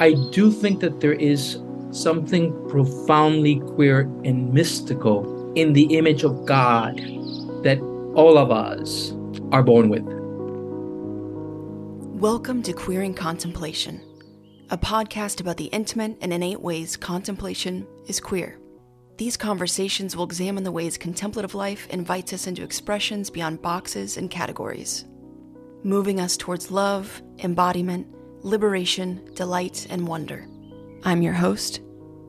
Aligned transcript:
I 0.00 0.14
do 0.30 0.50
think 0.50 0.80
that 0.80 1.00
there 1.00 1.12
is 1.12 1.58
something 1.90 2.54
profoundly 2.70 3.60
queer 3.60 4.00
and 4.24 4.50
mystical 4.50 5.52
in 5.56 5.74
the 5.74 5.94
image 5.98 6.24
of 6.24 6.46
God 6.46 6.96
that 7.64 7.78
all 8.14 8.38
of 8.38 8.50
us 8.50 9.12
are 9.52 9.62
born 9.62 9.90
with. 9.90 10.04
Welcome 12.18 12.62
to 12.62 12.72
Queering 12.72 13.12
Contemplation, 13.12 14.00
a 14.70 14.78
podcast 14.78 15.38
about 15.38 15.58
the 15.58 15.66
intimate 15.66 16.16
and 16.22 16.32
innate 16.32 16.62
ways 16.62 16.96
contemplation 16.96 17.86
is 18.06 18.20
queer. 18.20 18.58
These 19.18 19.36
conversations 19.36 20.16
will 20.16 20.24
examine 20.24 20.64
the 20.64 20.72
ways 20.72 20.96
contemplative 20.96 21.54
life 21.54 21.86
invites 21.90 22.32
us 22.32 22.46
into 22.46 22.62
expressions 22.64 23.28
beyond 23.28 23.60
boxes 23.60 24.16
and 24.16 24.30
categories, 24.30 25.04
moving 25.84 26.20
us 26.20 26.38
towards 26.38 26.70
love, 26.70 27.20
embodiment, 27.40 28.06
liberation, 28.42 29.20
delight, 29.34 29.86
and 29.90 30.06
wonder. 30.06 30.46
I'm 31.04 31.22
your 31.22 31.34
host, 31.34 31.80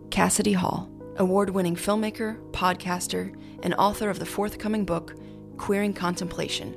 Cassidy 0.09 0.53
Hall, 0.53 0.89
award 1.17 1.49
winning 1.49 1.75
filmmaker, 1.75 2.37
podcaster, 2.51 3.33
and 3.63 3.73
author 3.75 4.09
of 4.09 4.19
the 4.19 4.25
forthcoming 4.25 4.85
book, 4.85 5.15
Queering 5.57 5.93
Contemplation 5.93 6.75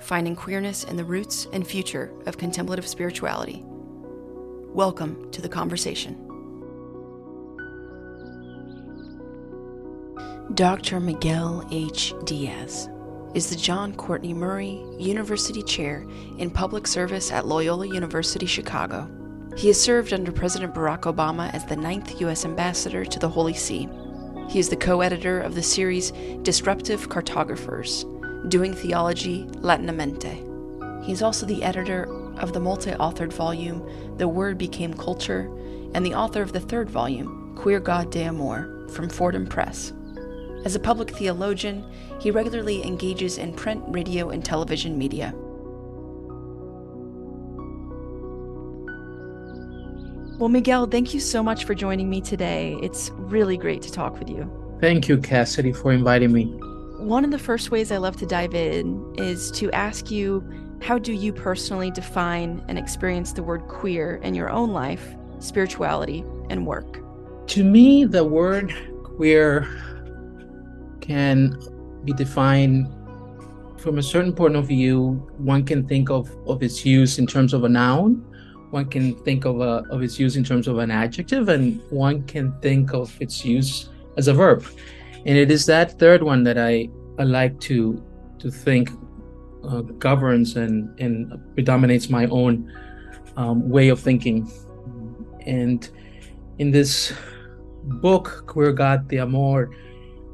Finding 0.00 0.34
Queerness 0.34 0.82
in 0.84 0.96
the 0.96 1.04
Roots 1.04 1.46
and 1.52 1.64
Future 1.64 2.12
of 2.26 2.38
Contemplative 2.38 2.86
Spirituality. 2.88 3.62
Welcome 3.64 5.30
to 5.30 5.40
the 5.40 5.48
conversation. 5.48 6.16
Dr. 10.54 10.98
Miguel 10.98 11.68
H. 11.70 12.14
Diaz 12.24 12.88
is 13.34 13.48
the 13.48 13.56
John 13.56 13.94
Courtney 13.94 14.34
Murray 14.34 14.84
University 14.98 15.62
Chair 15.62 16.06
in 16.36 16.50
Public 16.50 16.86
Service 16.86 17.32
at 17.32 17.46
Loyola 17.46 17.86
University 17.86 18.44
Chicago. 18.44 19.08
He 19.56 19.68
has 19.68 19.80
served 19.80 20.12
under 20.12 20.30
President 20.30 20.74
Barack 20.74 21.02
Obama 21.02 21.52
as 21.54 21.64
the 21.64 21.76
ninth 21.76 22.20
U.S. 22.20 22.44
Ambassador 22.44 23.06
to 23.06 23.18
the 23.18 23.28
Holy 23.28 23.54
See. 23.54 23.88
He 24.50 24.58
is 24.58 24.68
the 24.68 24.76
co 24.76 25.00
editor 25.00 25.40
of 25.40 25.54
the 25.54 25.62
series 25.62 26.12
Disruptive 26.42 27.08
Cartographers 27.08 28.04
Doing 28.48 28.74
Theology 28.74 29.44
Latinamente. 29.62 31.04
He 31.04 31.12
is 31.12 31.22
also 31.22 31.46
the 31.46 31.62
editor 31.62 32.04
of 32.38 32.52
the 32.52 32.60
multi 32.60 32.90
authored 32.92 33.32
volume 33.32 34.16
The 34.18 34.28
Word 34.28 34.58
Became 34.58 34.92
Culture 34.92 35.50
and 35.94 36.04
the 36.04 36.14
author 36.14 36.42
of 36.42 36.52
the 36.52 36.60
third 36.60 36.90
volume, 36.90 37.54
Queer 37.56 37.80
God 37.80 38.10
de 38.10 38.24
Amor, 38.24 38.88
from 38.88 39.08
Fordham 39.08 39.46
Press. 39.46 39.94
As 40.64 40.76
a 40.76 40.80
public 40.80 41.10
theologian, 41.10 41.84
he 42.20 42.30
regularly 42.30 42.84
engages 42.84 43.38
in 43.38 43.52
print, 43.52 43.82
radio, 43.88 44.30
and 44.30 44.44
television 44.44 44.96
media. 44.96 45.34
Well, 50.38 50.48
Miguel, 50.48 50.86
thank 50.86 51.14
you 51.14 51.20
so 51.20 51.42
much 51.42 51.64
for 51.64 51.74
joining 51.74 52.08
me 52.08 52.20
today. 52.20 52.78
It's 52.82 53.10
really 53.14 53.56
great 53.56 53.82
to 53.82 53.92
talk 53.92 54.18
with 54.18 54.28
you. 54.28 54.50
Thank 54.80 55.08
you, 55.08 55.18
Cassidy, 55.18 55.72
for 55.72 55.92
inviting 55.92 56.32
me. 56.32 56.44
One 56.98 57.24
of 57.24 57.30
the 57.30 57.38
first 57.38 57.70
ways 57.70 57.92
I 57.92 57.98
love 57.98 58.16
to 58.18 58.26
dive 58.26 58.54
in 58.54 59.14
is 59.18 59.50
to 59.52 59.70
ask 59.72 60.10
you 60.10 60.44
how 60.80 60.98
do 60.98 61.12
you 61.12 61.32
personally 61.32 61.90
define 61.90 62.64
and 62.66 62.78
experience 62.78 63.32
the 63.32 63.42
word 63.42 63.68
queer 63.68 64.16
in 64.24 64.34
your 64.34 64.50
own 64.50 64.72
life, 64.72 65.14
spirituality, 65.38 66.24
and 66.50 66.66
work? 66.66 66.98
To 67.48 67.62
me, 67.62 68.04
the 68.04 68.24
word 68.24 68.74
queer 69.04 69.68
can 71.02 71.58
be 72.04 72.12
defined 72.14 72.88
from 73.76 73.98
a 73.98 74.02
certain 74.02 74.32
point 74.32 74.56
of 74.56 74.66
view. 74.68 75.28
One 75.36 75.64
can 75.64 75.86
think 75.86 76.08
of, 76.08 76.30
of 76.46 76.62
its 76.62 76.86
use 76.86 77.18
in 77.18 77.26
terms 77.26 77.52
of 77.52 77.64
a 77.64 77.68
noun, 77.68 78.24
one 78.72 78.86
can 78.86 79.14
think 79.16 79.44
of, 79.44 79.60
a, 79.60 79.84
of 79.90 80.02
its 80.02 80.18
use 80.18 80.36
in 80.36 80.44
terms 80.44 80.66
of 80.66 80.78
an 80.78 80.90
adjective, 80.90 81.50
and 81.50 81.78
one 81.90 82.22
can 82.22 82.58
think 82.62 82.94
of 82.94 83.14
its 83.20 83.44
use 83.44 83.90
as 84.16 84.28
a 84.28 84.32
verb. 84.32 84.64
And 85.26 85.36
it 85.36 85.50
is 85.50 85.66
that 85.66 85.98
third 85.98 86.22
one 86.22 86.42
that 86.44 86.56
I, 86.56 86.88
I 87.18 87.24
like 87.24 87.60
to 87.60 88.02
to 88.38 88.50
think 88.50 88.90
uh, 89.62 89.82
governs 89.82 90.56
and, 90.56 90.98
and 90.98 91.32
predominates 91.54 92.08
my 92.08 92.26
own 92.26 92.72
um, 93.36 93.68
way 93.68 93.88
of 93.88 94.00
thinking. 94.00 94.50
And 95.46 95.88
in 96.58 96.72
this 96.72 97.12
book, 97.84 98.44
Queer 98.46 98.72
God 98.72 99.06
de 99.06 99.18
Amor, 99.18 99.70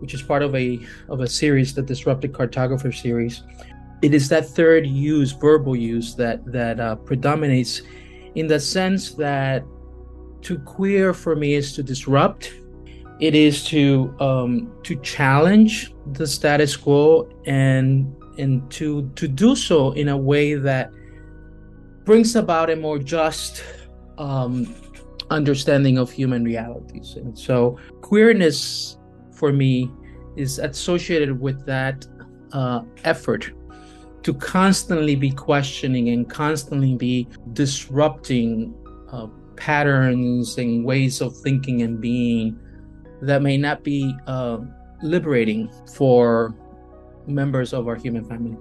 which 0.00 0.14
is 0.14 0.22
part 0.22 0.42
of 0.42 0.54
a 0.54 0.78
of 1.08 1.20
a 1.20 1.28
series, 1.28 1.74
the 1.74 1.82
Disrupted 1.82 2.32
Cartographer 2.32 2.94
series. 2.94 3.42
It 4.02 4.14
is 4.14 4.28
that 4.28 4.48
third 4.48 4.86
use, 4.86 5.32
verbal 5.32 5.76
use, 5.76 6.14
that 6.16 6.44
that 6.52 6.80
uh, 6.80 6.96
predominates, 6.96 7.82
in 8.34 8.46
the 8.46 8.60
sense 8.60 9.14
that 9.14 9.64
to 10.42 10.58
queer 10.60 11.12
for 11.12 11.34
me 11.34 11.54
is 11.54 11.72
to 11.74 11.82
disrupt. 11.82 12.52
It 13.20 13.34
is 13.34 13.64
to 13.64 14.14
um, 14.20 14.72
to 14.84 14.94
challenge 15.00 15.92
the 16.12 16.26
status 16.26 16.76
quo 16.76 17.28
and 17.46 18.14
and 18.38 18.70
to 18.70 19.10
to 19.16 19.26
do 19.26 19.56
so 19.56 19.92
in 19.92 20.08
a 20.08 20.16
way 20.16 20.54
that 20.54 20.92
brings 22.04 22.36
about 22.36 22.70
a 22.70 22.76
more 22.76 22.98
just 22.98 23.64
um, 24.18 24.74
understanding 25.30 25.98
of 25.98 26.10
human 26.10 26.44
realities. 26.44 27.16
And 27.16 27.38
so 27.38 27.78
queerness 28.00 28.97
for 29.38 29.52
me 29.52 29.90
is 30.36 30.58
associated 30.58 31.40
with 31.40 31.64
that 31.66 32.06
uh, 32.52 32.82
effort 33.04 33.50
to 34.22 34.34
constantly 34.34 35.14
be 35.14 35.30
questioning 35.30 36.08
and 36.10 36.28
constantly 36.28 36.94
be 36.94 37.28
disrupting 37.52 38.74
uh, 39.10 39.26
patterns 39.56 40.58
and 40.58 40.84
ways 40.84 41.20
of 41.20 41.36
thinking 41.36 41.82
and 41.82 42.00
being 42.00 42.58
that 43.22 43.42
may 43.42 43.56
not 43.56 43.82
be 43.82 44.14
uh, 44.26 44.58
liberating 45.02 45.70
for 45.94 46.54
members 47.26 47.72
of 47.72 47.88
our 47.88 47.96
human 47.96 48.24
family. 48.24 48.56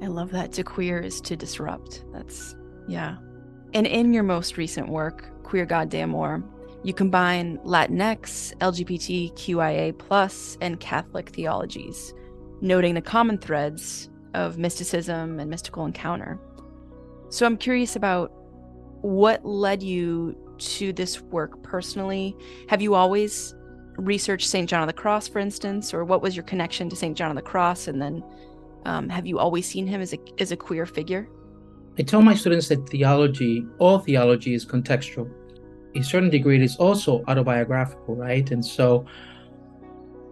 I 0.00 0.06
love 0.06 0.30
that. 0.32 0.52
To 0.52 0.64
queer 0.64 1.00
is 1.00 1.20
to 1.22 1.36
disrupt. 1.36 2.04
That's, 2.12 2.56
yeah. 2.88 3.16
And 3.74 3.86
in 3.86 4.12
your 4.12 4.22
most 4.24 4.56
recent 4.56 4.88
work, 4.88 5.42
Queer 5.44 5.66
God 5.66 5.90
de 5.90 6.00
Amor, 6.00 6.42
you 6.84 6.92
combine 6.92 7.58
Latinx, 7.58 8.54
LGBTQIA, 8.58 9.94
and 10.60 10.80
Catholic 10.80 11.28
theologies, 11.28 12.12
noting 12.60 12.94
the 12.94 13.00
common 13.00 13.38
threads 13.38 14.10
of 14.34 14.58
mysticism 14.58 15.38
and 15.38 15.48
mystical 15.48 15.84
encounter. 15.84 16.40
So 17.28 17.46
I'm 17.46 17.56
curious 17.56 17.94
about 17.96 18.32
what 19.02 19.44
led 19.44 19.82
you 19.82 20.36
to 20.58 20.92
this 20.92 21.20
work 21.20 21.62
personally. 21.62 22.36
Have 22.68 22.82
you 22.82 22.94
always 22.94 23.54
researched 23.96 24.48
St. 24.48 24.68
John 24.68 24.82
of 24.82 24.86
the 24.86 24.92
Cross, 24.92 25.28
for 25.28 25.38
instance, 25.38 25.94
or 25.94 26.04
what 26.04 26.22
was 26.22 26.34
your 26.34 26.44
connection 26.44 26.88
to 26.88 26.96
St. 26.96 27.16
John 27.16 27.30
of 27.30 27.36
the 27.36 27.42
Cross? 27.42 27.88
And 27.88 28.00
then 28.00 28.24
um, 28.86 29.08
have 29.08 29.26
you 29.26 29.38
always 29.38 29.66
seen 29.66 29.86
him 29.86 30.00
as 30.00 30.12
a, 30.14 30.18
as 30.38 30.50
a 30.50 30.56
queer 30.56 30.86
figure? 30.86 31.28
I 31.98 32.02
tell 32.02 32.22
my 32.22 32.34
students 32.34 32.68
that 32.68 32.88
theology, 32.88 33.66
all 33.78 33.98
theology 33.98 34.54
is 34.54 34.64
contextual 34.64 35.30
a 35.94 36.02
certain 36.02 36.30
degree 36.30 36.56
it 36.56 36.62
is 36.62 36.76
also 36.76 37.22
autobiographical 37.28 38.16
right? 38.16 38.50
And 38.50 38.64
so 38.64 39.06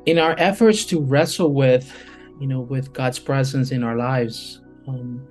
in 0.07 0.19
our 0.19 0.35
efforts 0.39 0.85
to 0.87 1.01
wrestle 1.01 1.53
with 1.53 1.93
you 2.41 2.47
know 2.47 2.61
with 2.61 2.93
god's 2.93 3.19
presence 3.19 3.71
in 3.71 3.85
our 3.85 3.97
lives 3.97 4.63
um, 4.89 5.27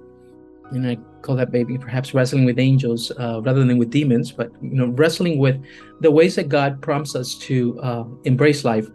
and 0.71 0.87
i 0.87 0.95
call 1.21 1.35
that 1.35 1.51
maybe 1.51 1.77
perhaps 1.77 2.13
wrestling 2.13 2.45
with 2.45 2.59
angels 2.59 3.11
uh, 3.19 3.41
rather 3.41 3.65
than 3.65 3.77
with 3.77 3.89
demons 3.89 4.31
but 4.31 4.51
you 4.61 4.75
know 4.75 4.87
wrestling 4.87 5.37
with 5.39 5.61
the 6.01 6.11
ways 6.11 6.35
that 6.35 6.49
god 6.49 6.81
prompts 6.81 7.15
us 7.15 7.35
to 7.35 7.77
uh, 7.81 8.05
embrace 8.23 8.63
life. 8.63 8.87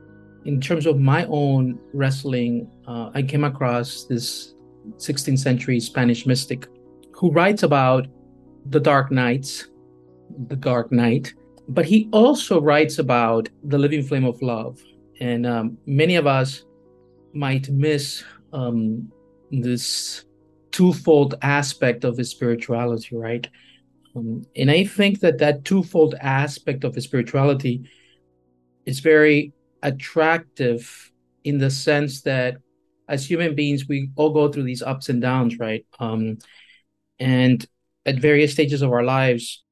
In 0.47 0.61
terms 0.61 0.85
of 0.85 0.99
my 0.99 1.25
own 1.27 1.79
wrestling 1.93 2.71
uh, 2.87 3.11
i 3.15 3.23
came 3.23 3.45
across 3.45 4.05
this 4.05 4.55
16th 4.97 5.39
century 5.39 5.81
spanish 5.81 6.27
mystic 6.27 6.69
who 7.13 7.31
writes 7.33 7.63
about 7.63 8.07
the 8.67 8.81
dark 8.81 9.11
nights 9.11 9.69
the 10.49 10.57
Dark 10.57 10.93
Knight, 10.93 11.35
but 11.69 11.85
he 11.85 12.09
also 12.13 12.61
writes 12.61 12.99
about 12.99 13.49
the 13.65 13.79
living 13.79 14.03
flame 14.03 14.25
of 14.25 14.41
love. 14.43 14.81
And 15.21 15.47
um, 15.47 15.79
many 15.87 16.17
of 16.17 16.27
us 16.27 16.65
might 17.33 17.69
miss 17.71 18.25
um, 18.53 19.11
this 19.51 20.25
twofold 20.71 21.37
aspect 21.43 22.05
of 22.05 22.17
his 22.17 22.31
spirituality, 22.31 23.17
right? 23.17 23.49
Um, 24.17 24.45
and 24.57 24.71
I 24.71 24.85
think 24.85 25.21
that 25.21 25.39
that 25.39 25.65
twofold 25.65 26.15
aspect 26.21 26.85
of 26.85 26.95
his 26.95 27.05
spirituality 27.05 27.89
is 28.87 29.01
very 29.01 29.53
attractive 29.83 31.13
in 31.45 31.59
the 31.59 31.71
sense 31.71 32.23
that 32.23 32.57
as 33.09 33.29
human 33.29 33.55
beings, 33.55 33.87
we 33.87 34.11
all 34.17 34.33
go 34.33 34.51
through 34.51 34.63
these 34.63 34.83
ups 34.83 35.09
and 35.09 35.21
downs, 35.21 35.59
right? 35.59 35.85
Um, 35.99 36.39
and 37.19 37.67
at 38.07 38.17
various 38.17 38.53
stages 38.53 38.83
of 38.83 38.93
our 38.93 39.03
lives, 39.03 39.64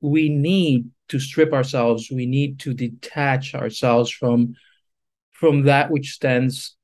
we 0.00 0.28
need 0.28 0.88
to 1.08 1.18
strip 1.18 1.52
ourselves 1.52 2.10
we 2.10 2.26
need 2.26 2.58
to 2.60 2.74
detach 2.74 3.54
ourselves 3.54 4.10
from 4.10 4.54
from 5.30 5.62
that 5.62 5.90
which 5.90 6.10
stands 6.10 6.76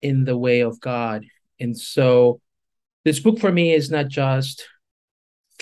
in 0.00 0.24
the 0.24 0.36
way 0.36 0.60
of 0.60 0.80
god 0.80 1.24
and 1.60 1.78
so 1.78 2.40
this 3.04 3.20
book 3.20 3.38
for 3.38 3.50
me 3.50 3.72
is 3.72 3.90
not 3.90 4.08
just 4.08 4.68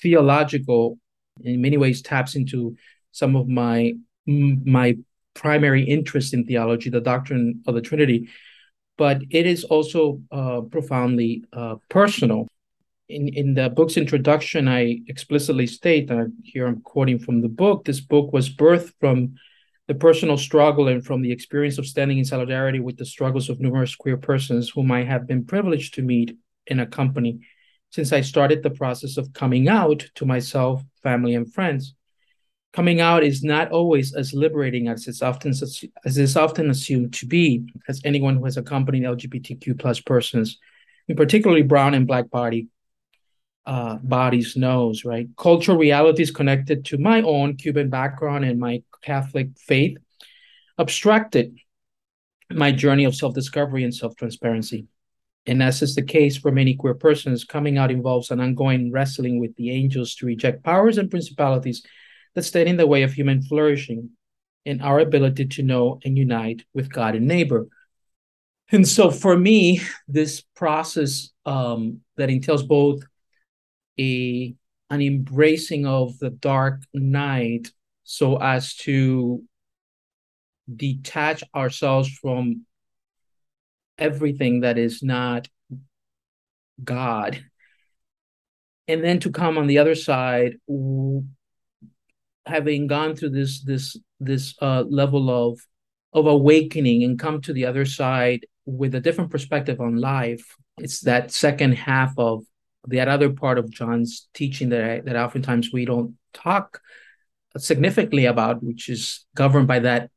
theological 0.01 0.99
in 1.43 1.61
many 1.61 1.77
ways 1.77 2.03
taps 2.03 2.35
into 2.35 2.77
some 3.13 3.37
of 3.37 3.49
my 3.49 3.93
my 4.27 4.97
primary 5.35 5.85
interest 5.85 6.35
in 6.35 6.45
theology, 6.45 6.91
the 6.91 7.01
doctrine 7.01 7.63
of 7.67 7.75
the 7.75 7.81
Trinity, 7.81 8.29
but 8.99 9.23
it 9.31 9.47
is 9.47 9.65
also 9.65 10.21
uh, 10.31 10.61
profoundly 10.63 11.45
uh, 11.53 11.77
personal. 11.89 12.47
In, 13.11 13.27
in 13.29 13.55
the 13.55 13.69
book's 13.69 13.97
introduction, 13.97 14.69
I 14.69 15.01
explicitly 15.09 15.67
state, 15.67 16.11
and 16.11 16.33
here 16.45 16.69
I'm 16.69 16.81
quoting 16.81 17.19
from 17.19 17.41
the 17.41 17.49
book, 17.49 17.85
this 17.85 17.99
book 17.99 18.33
was 18.33 18.49
birthed 18.49 18.93
from 19.01 19.35
the 19.89 19.97
personal 19.97 20.39
struggle 20.39 20.87
and 20.87 21.05
from 21.05 21.21
the 21.21 21.33
experience 21.33 21.77
of 21.79 21.87
standing 21.87 22.19
in 22.19 22.25
solidarity 22.25 22.79
with 22.79 22.97
the 22.97 23.05
struggles 23.05 23.49
of 23.49 23.59
numerous 23.59 23.97
queer 23.97 24.17
persons 24.17 24.71
whom 24.71 24.93
I 24.93 25.03
have 25.03 25.27
been 25.27 25.45
privileged 25.45 25.95
to 25.95 26.03
meet 26.03 26.39
and 26.69 26.81
accompany 26.81 27.41
since 27.91 28.13
I 28.13 28.21
started 28.21 28.63
the 28.63 28.71
process 28.71 29.17
of 29.17 29.33
coming 29.33 29.69
out 29.69 30.07
to 30.15 30.25
myself, 30.25 30.85
family, 31.03 31.35
and 31.35 31.53
friends. 31.53 31.95
Coming 32.73 33.01
out 33.01 33.25
is 33.25 33.43
not 33.43 33.73
always 33.73 34.15
as 34.15 34.33
liberating 34.33 34.87
as 34.87 35.09
it's 35.09 35.23
often 35.23 35.51
as 35.51 36.17
is 36.17 36.37
often 36.37 36.71
assumed 36.71 37.13
to 37.15 37.27
be, 37.27 37.67
as 37.89 38.01
anyone 38.05 38.37
who 38.37 38.45
has 38.45 38.57
accompanied 38.57 39.03
LGBTQ 39.03 39.81
plus 39.81 39.99
persons, 39.99 40.59
in 41.09 41.17
particularly 41.17 41.63
brown 41.63 41.95
and 41.95 42.07
black 42.07 42.31
body 42.31 42.69
uh, 43.67 43.97
bodies 43.97 44.57
knows, 44.57 45.05
right? 45.05 45.29
Cultural 45.37 45.79
realities 45.79 46.31
connected 46.31 46.85
to 46.87 46.99
my 46.99 47.23
own 47.23 47.57
Cuban 47.57 47.91
background 47.91 48.45
and 48.45 48.59
my 48.59 48.83
Catholic 49.03 49.49
faith 49.59 49.97
obstructed 50.79 51.59
my 52.51 52.73
journey 52.73 53.05
of 53.05 53.15
self 53.15 53.35
discovery 53.35 53.85
and 53.85 53.95
self 53.95 54.17
transparency. 54.17 54.87
And 55.47 55.63
as 55.63 55.83
is 55.83 55.95
the 55.95 56.03
case 56.03 56.37
for 56.37 56.53
many 56.53 56.75
queer 56.75 56.95
persons, 56.95 57.45
coming 57.45 57.79
out 57.79 57.91
involves 57.91 58.31
an 58.31 58.41
ongoing 58.41 58.93
wrestling 58.93 59.41
with 59.41 59.55
the 59.57 59.71
angels 59.71 60.15
to 60.17 60.27
reject 60.27 60.63
powers 60.63 60.99
and 60.99 61.11
principalities 61.11 61.83
that 62.35 62.43
stand 62.43 62.69
in 62.69 62.77
the 62.77 62.87
way 62.87 63.03
of 63.03 63.13
human 63.13 63.43
flourishing 63.43 64.11
and 64.67 64.83
our 64.83 65.01
ability 65.01 65.47
to 65.47 65.63
know 65.63 65.99
and 66.05 66.19
unite 66.19 66.65
with 66.75 66.93
God 66.93 67.15
and 67.15 67.27
neighbor. 67.27 67.69
And 68.73 68.87
so 68.87 69.11
for 69.11 69.37
me, 69.37 69.81
this 70.07 70.43
process 70.55 71.31
um, 71.45 72.01
that 72.17 72.31
entails 72.31 72.63
both 72.63 73.03
a 73.99 74.55
an 74.91 75.01
embracing 75.01 75.87
of 75.87 76.19
the 76.19 76.31
dark 76.31 76.83
night 76.93 77.71
so 78.03 78.37
as 78.37 78.75
to 78.75 79.43
detach 80.75 81.45
ourselves 81.55 82.09
from 82.09 82.67
everything 83.99 84.61
that 84.61 84.79
is 84.79 85.03
not 85.03 85.49
God. 86.83 87.45
And 88.89 89.05
then 89.05 89.21
to 89.21 89.31
come 89.31 89.59
on 89.59 89.69
the 89.69 89.79
other 89.79 89.95
side, 89.95 90.57
having 92.47 92.87
gone 92.89 93.15
through 93.15 93.31
this 93.31 93.63
this 93.63 93.97
this 94.19 94.55
uh, 94.61 94.85
level 94.89 95.31
of 95.31 95.61
of 96.13 96.27
awakening 96.27 97.05
and 97.05 97.19
come 97.19 97.41
to 97.43 97.53
the 97.53 97.67
other 97.67 97.85
side 97.85 98.47
with 98.67 98.95
a 98.95 99.01
different 99.01 99.31
perspective 99.31 99.81
on 99.81 99.97
life. 99.97 100.57
It's 100.79 101.01
that 101.01 101.31
second 101.31 101.73
half 101.75 102.13
of 102.19 102.43
that 102.87 103.09
other 103.09 103.31
part 103.31 103.59
of 103.59 103.71
John's 103.71 104.29
teaching 104.35 104.71
that 104.71 104.85
I, 104.85 105.01
that 105.01 105.17
oftentimes 105.17 105.71
we 105.73 105.85
don't 105.85 106.17
talk 106.33 106.81
significantly 107.59 108.27
about, 108.27 108.63
which 108.63 108.89
is 108.89 109.27
governed 109.35 109.69
by 109.69 109.81
that 109.81 110.11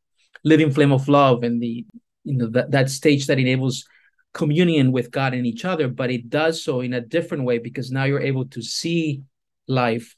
living 0.44 0.72
flame 0.72 0.92
of 0.92 1.08
love 1.08 1.44
and 1.44 1.62
the 1.62 1.86
you 2.24 2.38
know 2.38 2.48
that, 2.48 2.72
that 2.72 2.90
stage 2.90 3.28
that 3.28 3.40
enables 3.40 3.86
communion 4.34 4.92
with 4.92 5.12
God 5.12 5.34
and 5.34 5.46
each 5.46 5.66
other, 5.66 5.88
but 5.88 6.10
it 6.10 6.30
does 6.30 6.64
so 6.64 6.82
in 6.82 6.94
a 6.94 7.02
different 7.02 7.44
way 7.44 7.60
because 7.60 7.92
now 7.92 8.06
you're 8.06 8.20
able 8.20 8.46
to 8.46 8.62
see 8.62 9.24
life 9.68 10.16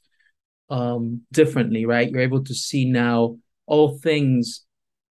um 0.70 1.22
differently, 1.32 1.86
right? 1.86 2.10
You're 2.10 2.20
able 2.20 2.44
to 2.44 2.54
see 2.54 2.84
now 2.84 3.38
all 3.66 3.98
things, 3.98 4.64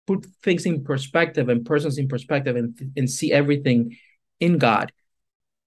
put 0.06 0.26
things 0.44 0.66
in 0.66 0.84
perspective 0.84 1.50
and 1.50 1.66
persons 1.66 1.98
in 1.98 2.08
perspective 2.08 2.56
and, 2.56 2.94
and 2.98 3.10
see 3.10 3.32
everything 3.32 3.98
in 4.40 4.58
God 4.58 4.92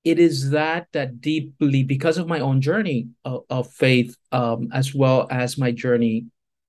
it 0.05 0.19
is 0.19 0.51
that 0.51 0.87
that 0.93 1.21
deeply 1.21 1.83
because 1.83 2.19
of 2.19 2.29
my 2.29 2.41
own 2.41 2.61
journey 2.61 3.09
of, 3.25 3.45
of 3.51 3.73
faith 3.73 4.17
um, 4.33 4.69
as 4.73 4.95
well 4.95 5.27
as 5.31 5.59
my 5.59 5.71
journey 5.71 6.27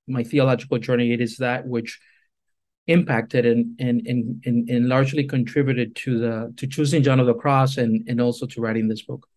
my 0.07 0.23
theological 0.23 0.77
journey 0.77 1.11
it 1.11 1.21
is 1.21 1.37
that 1.37 1.67
which 1.67 1.99
impacted 2.87 3.45
and 3.45 3.79
and 3.79 4.05
and 4.07 4.43
and, 4.45 4.69
and 4.69 4.87
largely 4.87 5.23
contributed 5.23 5.95
to 5.95 6.19
the 6.19 6.53
to 6.57 6.67
choosing 6.67 7.01
john 7.03 7.19
of 7.19 7.25
the 7.25 7.33
cross 7.33 7.77
and 7.77 8.07
and 8.07 8.21
also 8.21 8.45
to 8.45 8.61
writing 8.61 8.87
this 8.87 9.01
book. 9.01 9.27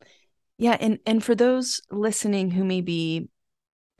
Yeah 0.58 0.76
and 0.80 0.98
and 1.06 1.24
for 1.24 1.34
those 1.34 1.80
listening 1.90 2.50
who 2.50 2.64
maybe 2.64 3.28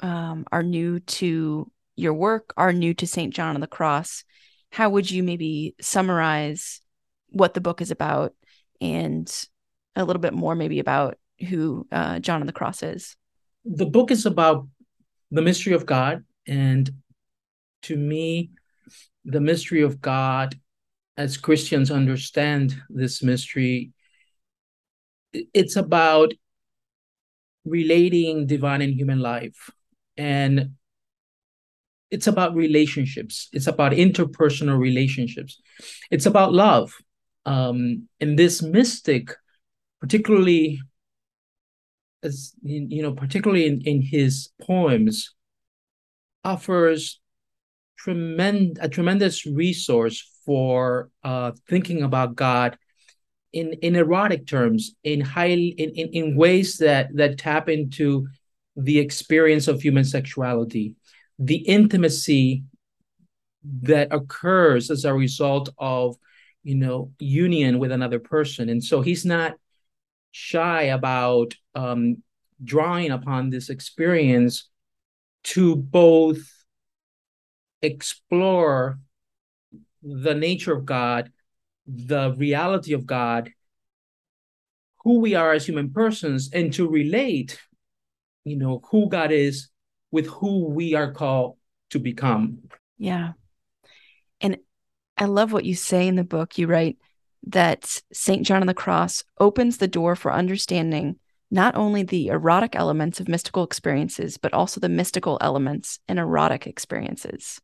um, 0.01 0.45
are 0.53 0.63
new 0.63 1.01
to 1.01 1.71
your 1.97 2.15
work 2.15 2.53
are 2.57 2.73
new 2.73 2.95
to 2.95 3.07
st 3.07 3.35
john 3.35 3.57
of 3.57 3.61
the 3.61 3.67
cross 3.67 4.23
how 4.71 4.91
would 4.91 5.11
you 5.11 5.23
maybe 5.23 5.75
summarize 5.81 6.83
what 7.31 7.55
the 7.55 7.61
book 7.61 7.81
is 7.81 7.91
about 7.91 8.35
and 8.81 9.49
a 9.97 10.05
little 10.05 10.21
bit 10.21 10.35
more 10.35 10.55
maybe 10.55 10.79
about 10.79 11.19
who 11.49 11.87
uh, 11.93 12.19
John 12.19 12.43
of 12.43 12.47
the 12.47 12.53
Cross 12.53 12.83
is? 12.83 13.17
The 13.65 13.87
book 13.87 14.11
is 14.11 14.27
about 14.27 14.67
the 15.31 15.43
mystery 15.43 15.75
of 15.75 15.87
God. 15.87 16.25
And 16.47 16.91
to 17.83 17.97
me, 17.97 18.51
the 19.25 19.41
mystery 19.41 19.83
of 19.83 20.01
God, 20.01 20.59
as 21.17 21.37
Christians 21.37 21.91
understand 21.91 22.81
this 22.89 23.23
mystery, 23.23 23.93
it's 25.33 25.77
about 25.77 26.33
relating 27.65 28.47
divine 28.47 28.83
and 28.83 28.95
human 28.95 29.21
life. 29.21 29.71
And 30.17 30.71
it's 32.11 32.27
about 32.27 32.55
relationships, 32.55 33.49
it's 33.53 33.67
about 33.67 33.93
interpersonal 33.93 34.79
relationships, 34.79 35.61
it's 36.11 36.27
about 36.27 36.55
love. 36.55 36.95
Um, 37.45 38.09
and 38.21 38.39
this 38.39 38.63
mystic 38.63 39.35
particularly 40.01 40.81
as 42.23 42.53
you 42.63 43.03
know, 43.03 43.13
particularly 43.13 43.67
in, 43.67 43.81
in 43.83 44.03
his 44.03 44.51
poems, 44.61 45.35
offers 46.45 47.21
tremend 47.99 48.79
a 48.81 48.89
tremendous 48.89 49.47
resource 49.47 50.29
for 50.45 51.11
uh, 51.25 51.53
thinking 51.69 52.03
about 52.03 52.37
God 52.37 52.77
in 53.53 53.73
in 53.75 53.97
erotic 53.97 54.47
terms, 54.47 54.95
in 55.05 55.21
high 55.21 55.47
in, 55.47 55.91
in, 55.91 56.09
in 56.09 56.37
ways 56.37 56.79
that 56.79 57.15
that 57.17 57.39
tap 57.39 57.69
into 57.69 58.27
the 58.77 58.99
experience 58.99 59.69
of 59.69 59.81
human 59.81 60.05
sexuality, 60.05 60.95
the 61.39 61.57
intimacy 61.57 62.65
that 63.83 64.13
occurs 64.13 64.91
as 64.91 65.05
a 65.05 65.15
result 65.15 65.69
of 65.79 66.17
you 66.63 66.75
know 66.75 67.13
union 67.19 67.79
with 67.79 67.93
another 67.93 68.19
person. 68.19 68.69
And 68.69 68.83
so 68.83 69.03
he's 69.03 69.25
not 69.25 69.55
shy 70.31 70.83
about 70.85 71.55
um, 71.75 72.23
drawing 72.63 73.11
upon 73.11 73.51
this 73.51 73.71
experience 73.71 74.69
to 75.45 75.77
both 75.77 76.65
explore 77.83 78.99
the 80.03 80.35
nature 80.35 80.73
of 80.73 80.85
God, 80.85 81.33
the 81.87 82.35
reality 82.37 82.93
of 82.93 83.07
God, 83.07 83.51
who 85.05 85.21
we 85.21 85.35
are 85.35 85.53
as 85.53 85.67
human 85.67 85.91
persons, 85.91 86.51
and 86.53 86.73
to 86.75 86.89
relate, 86.89 87.61
you 88.45 88.57
know, 88.57 88.83
who 88.91 89.09
God 89.09 89.33
is 89.33 89.69
with 90.11 90.27
who 90.27 90.67
we 90.67 90.95
are 90.95 91.13
called 91.13 91.57
to 91.91 91.99
become. 91.99 92.59
Yeah. 92.99 93.33
And 94.41 94.59
I 95.17 95.27
love 95.27 95.53
what 95.53 95.65
you 95.65 95.75
say 95.75 96.09
in 96.09 96.17
the 96.17 96.25
book. 96.25 96.59
You 96.59 96.67
write, 96.67 96.99
that 97.47 98.03
St. 98.13 98.45
John 98.45 98.63
of 98.63 98.69
the 98.69 98.75
Cross 98.75 99.25
opens 99.39 99.79
the 99.79 99.89
door 99.89 100.17
for 100.17 100.33
understanding 100.33 101.17
not 101.51 101.75
only 101.77 102.03
the 102.03 102.29
erotic 102.29 102.77
elements 102.77 103.21
of 103.21 103.29
mystical 103.29 103.65
experiences, 103.65 104.37
but 104.37 104.53
also 104.53 104.81
the 104.81 104.89
mystical 104.89 105.39
elements 105.41 105.99
in 106.09 106.19
erotic 106.19 106.67
experiences. 106.67 107.61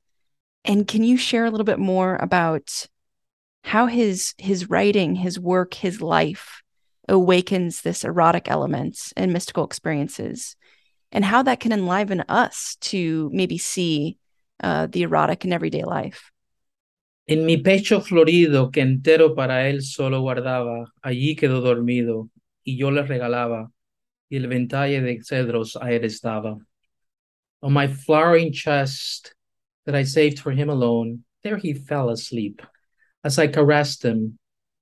And 0.65 0.89
can 0.89 1.05
you 1.05 1.17
share 1.17 1.45
a 1.45 1.51
little 1.51 1.65
bit 1.65 1.79
more 1.79 2.17
about 2.17 2.87
how 3.63 3.87
his 3.87 4.35
his 4.39 4.71
writing, 4.71 5.15
his 5.15 5.39
work, 5.39 5.75
his 5.75 6.01
life 6.01 6.63
awakens 7.09 7.83
this 7.83 8.05
erotic 8.05 8.51
elements 8.51 9.13
and 9.17 9.33
mystical 9.33 9.65
experiences, 9.65 10.57
and 11.13 11.25
how 11.25 11.43
that 11.43 11.61
can 11.61 11.73
enliven 11.73 12.25
us 12.29 12.77
to 12.81 13.31
maybe 13.33 13.59
see 13.59 14.17
uh, 14.63 14.87
the 14.87 15.03
erotic 15.03 15.45
in 15.45 15.53
everyday 15.53 15.83
life? 15.83 16.31
En 17.27 17.47
mi 17.47 17.57
pecho 17.57 18.03
florido 18.03 18.71
que 18.71 18.83
entero 18.83 19.35
para 19.35 19.69
él 19.69 19.83
solo 19.83 20.21
guardaba, 20.21 20.93
allí 21.01 21.37
quedó 21.37 21.63
dormido, 21.63 22.29
y 22.63 22.77
yo 22.77 22.91
le 22.91 23.03
regalaba, 23.03 23.73
y 24.29 24.37
el 24.37 24.47
ventalle 24.47 25.01
de 25.01 25.23
cedros 25.23 25.77
a 25.77 25.91
él 25.91 26.05
estaba. 26.05 26.59
On 27.63 27.73
my 27.73 27.87
flowering 27.87 28.53
chest 28.53 29.35
that 29.87 29.95
I 29.95 30.05
saved 30.05 30.39
for 30.39 30.53
him 30.53 30.69
alone, 30.69 31.25
there 31.43 31.57
he 31.57 31.73
fell 31.73 32.11
asleep. 32.11 32.61
As 33.23 33.39
I 33.39 33.47
caressed 33.49 34.05
him, 34.05 34.39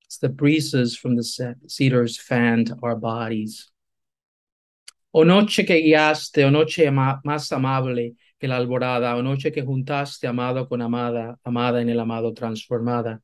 as 0.08 0.18
the 0.18 0.28
breezes 0.28 0.96
from 0.96 1.14
the 1.14 1.54
cedars 1.68 2.18
fanned 2.18 2.72
our 2.82 2.96
bodies. 2.96 3.70
O 5.14 5.22
noche 5.22 5.64
que 5.64 5.80
guiaste, 5.80 6.44
o 6.44 6.50
noche 6.50 6.90
más 6.90 7.52
amable 7.52 8.16
que 8.42 8.48
la 8.48 8.56
alborada, 8.56 9.14
o 9.16 9.22
noche 9.22 9.52
que 9.52 9.62
juntaste 9.62 10.26
amado 10.26 10.68
con 10.68 10.82
amada, 10.82 11.38
amada 11.44 11.80
en 11.80 11.88
el 11.88 12.00
amado 12.00 12.34
transformada. 12.34 13.22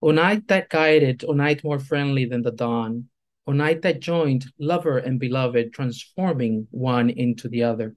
O 0.00 0.10
night 0.10 0.48
that 0.48 0.68
guided, 0.68 1.24
o 1.24 1.34
night 1.34 1.62
more 1.62 1.78
friendly 1.78 2.24
than 2.24 2.42
the 2.42 2.50
dawn, 2.50 3.08
o 3.46 3.52
night 3.52 3.82
that 3.82 4.00
joined 4.00 4.52
lover 4.58 4.98
and 4.98 5.20
beloved, 5.20 5.72
transforming 5.72 6.66
one 6.72 7.10
into 7.10 7.48
the 7.48 7.62
other. 7.62 7.94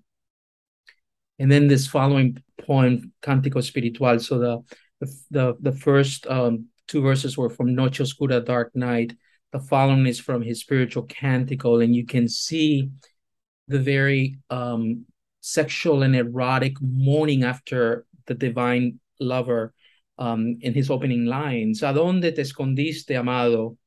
And 1.39 1.51
then 1.51 1.67
this 1.67 1.87
following 1.87 2.37
poem, 2.61 3.13
Cántico 3.23 3.57
Espiritual. 3.57 4.19
So 4.19 4.37
the 4.37 4.63
the 5.01 5.07
the, 5.31 5.55
the 5.59 5.71
first 5.71 6.27
um, 6.27 6.67
two 6.87 7.01
verses 7.01 7.35
were 7.35 7.49
from 7.49 7.73
Noche 7.73 8.01
Oscura, 8.01 8.45
Dark 8.45 8.75
Night. 8.75 9.13
The 9.53 9.59
following 9.59 10.05
is 10.05 10.19
from 10.19 10.43
his 10.43 10.59
spiritual 10.59 11.03
canticle, 11.03 11.79
and 11.81 11.95
you 11.95 12.05
can 12.05 12.27
see 12.27 12.91
the 13.67 13.79
very 13.79 14.37
um, 14.51 15.05
sexual 15.47 16.03
and 16.03 16.15
erotic 16.15 16.73
mourning 16.81 17.43
after 17.43 18.05
the 18.25 18.33
divine 18.33 18.99
lover 19.19 19.73
um, 20.17 20.57
in 20.61 20.73
his 20.73 20.89
opening 20.89 21.25
lines. 21.25 21.81
¿A 21.83 21.93
dónde 21.93 22.33
te 22.33 22.41
escondiste, 22.41 23.15
amado, 23.15 23.77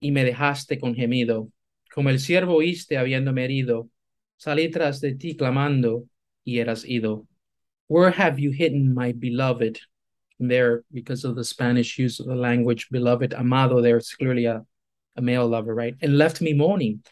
y 0.00 0.10
me 0.10 0.24
dejaste 0.24 0.80
con 0.80 0.94
gemido? 0.94 1.50
Como 1.92 2.10
el 2.10 2.18
siervo 2.18 2.56
oíste 2.56 2.96
habiéndome 2.96 3.44
herido, 3.44 3.88
salí 4.38 4.70
tras 4.70 5.00
de 5.00 5.14
ti 5.14 5.36
clamando, 5.36 6.06
y 6.44 6.58
eras 6.58 6.84
ido. 6.84 7.26
Where 7.88 8.10
have 8.10 8.38
you 8.38 8.52
hidden 8.52 8.94
my 8.94 9.12
beloved? 9.12 9.78
there, 10.40 10.84
because 10.92 11.24
of 11.24 11.36
the 11.36 11.44
Spanish 11.44 11.98
use 11.98 12.18
of 12.18 12.26
the 12.26 12.34
language, 12.34 12.88
beloved, 12.90 13.34
amado, 13.34 13.80
there's 13.80 14.14
clearly 14.14 14.46
a, 14.46 14.64
a 15.16 15.22
male 15.22 15.46
lover, 15.46 15.74
right? 15.74 15.94
And 16.00 16.16
left 16.16 16.40
me 16.40 16.54
mourning. 16.54 17.02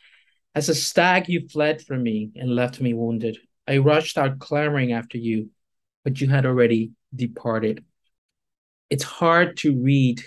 As 0.55 0.69
a 0.69 0.75
stag, 0.75 1.29
you 1.29 1.47
fled 1.49 1.83
from 1.83 2.03
me 2.03 2.31
and 2.37 2.55
left 2.55 2.81
me 2.81 2.95
wounded. 2.95 3.39
I 3.69 3.79
rushed 3.79 4.19
out 4.19 4.39
clamoring 4.39 4.93
after 4.93 5.19
you, 5.19 5.51
but 6.05 6.21
you 6.21 6.29
had 6.29 6.47
already 6.47 6.93
departed. 7.15 7.85
It's 8.91 9.05
hard 9.05 9.59
to 9.59 9.77
read 9.77 10.23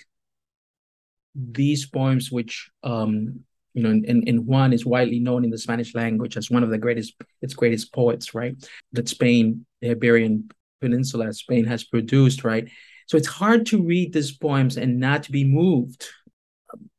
these 1.36 1.86
poems, 1.88 2.32
which 2.32 2.70
um, 2.84 3.42
you 3.74 3.84
know, 3.84 3.90
and, 3.90 4.28
and 4.28 4.46
Juan 4.46 4.74
is 4.74 4.86
widely 4.86 5.20
known 5.20 5.44
in 5.44 5.50
the 5.50 5.58
Spanish 5.58 5.96
language 5.96 6.36
as 6.36 6.52
one 6.52 6.64
of 6.64 6.70
the 6.70 6.78
greatest, 6.78 7.14
its 7.42 7.54
greatest 7.54 7.94
poets, 7.94 8.34
right? 8.36 8.56
That 8.92 9.08
Spain, 9.08 9.66
the 9.82 9.92
Iberian 9.92 10.50
Peninsula, 10.82 11.32
Spain 11.34 11.66
has 11.66 11.84
produced, 11.84 12.44
right? 12.44 12.70
So 13.08 13.18
it's 13.18 13.28
hard 13.28 13.66
to 13.68 13.82
read 13.82 14.14
these 14.14 14.32
poems 14.32 14.78
and 14.78 15.00
not 15.00 15.24
to 15.24 15.32
be 15.32 15.44
moved 15.46 16.08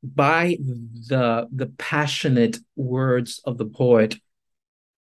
by 0.02 0.58
the 0.60 1.48
the 1.54 1.66
passionate 1.78 2.58
words 2.76 3.40
of 3.44 3.56
the 3.56 3.66
poet, 3.66 4.16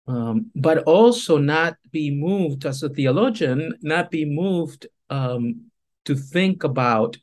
um, 0.10 0.50
but 0.56 0.80
also 0.80 1.38
not 1.38 1.78
be 1.92 2.10
moved 2.10 2.66
as 2.66 2.82
a 2.82 2.90
theologian, 2.90 3.76
not 3.82 4.10
be 4.10 4.26
moved 4.26 4.88
um, 5.12 5.70
to 6.06 6.16
think 6.16 6.64
about 6.64 7.16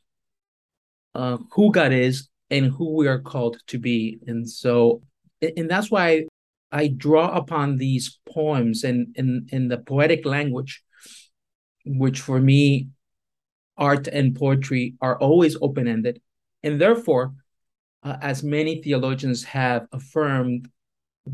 uh, 1.13 1.37
who 1.51 1.69
God 1.71 1.91
is 1.91 2.29
and 2.49 2.71
who 2.71 2.95
we 2.95 3.07
are 3.07 3.19
called 3.19 3.57
to 3.67 3.77
be. 3.77 4.19
And 4.25 4.49
so, 4.49 5.01
and 5.41 5.69
that's 5.69 5.91
why 5.91 6.27
I 6.71 6.87
draw 6.87 7.35
upon 7.35 7.77
these 7.77 8.19
poems 8.25 8.85
and 8.85 9.13
in, 9.17 9.47
in 9.51 9.67
the 9.67 9.79
poetic 9.79 10.25
language, 10.25 10.81
which 11.85 12.21
for 12.21 12.39
me, 12.39 12.87
art 13.75 14.07
and 14.07 14.33
poetry 14.33 14.95
are 15.01 15.19
always 15.19 15.57
open 15.61 15.89
ended. 15.89 16.21
And 16.63 16.79
therefore, 16.79 17.33
uh, 18.01 18.15
as 18.21 18.43
many 18.43 18.81
theologians 18.81 19.43
have 19.43 19.87
affirmed, 19.91 20.69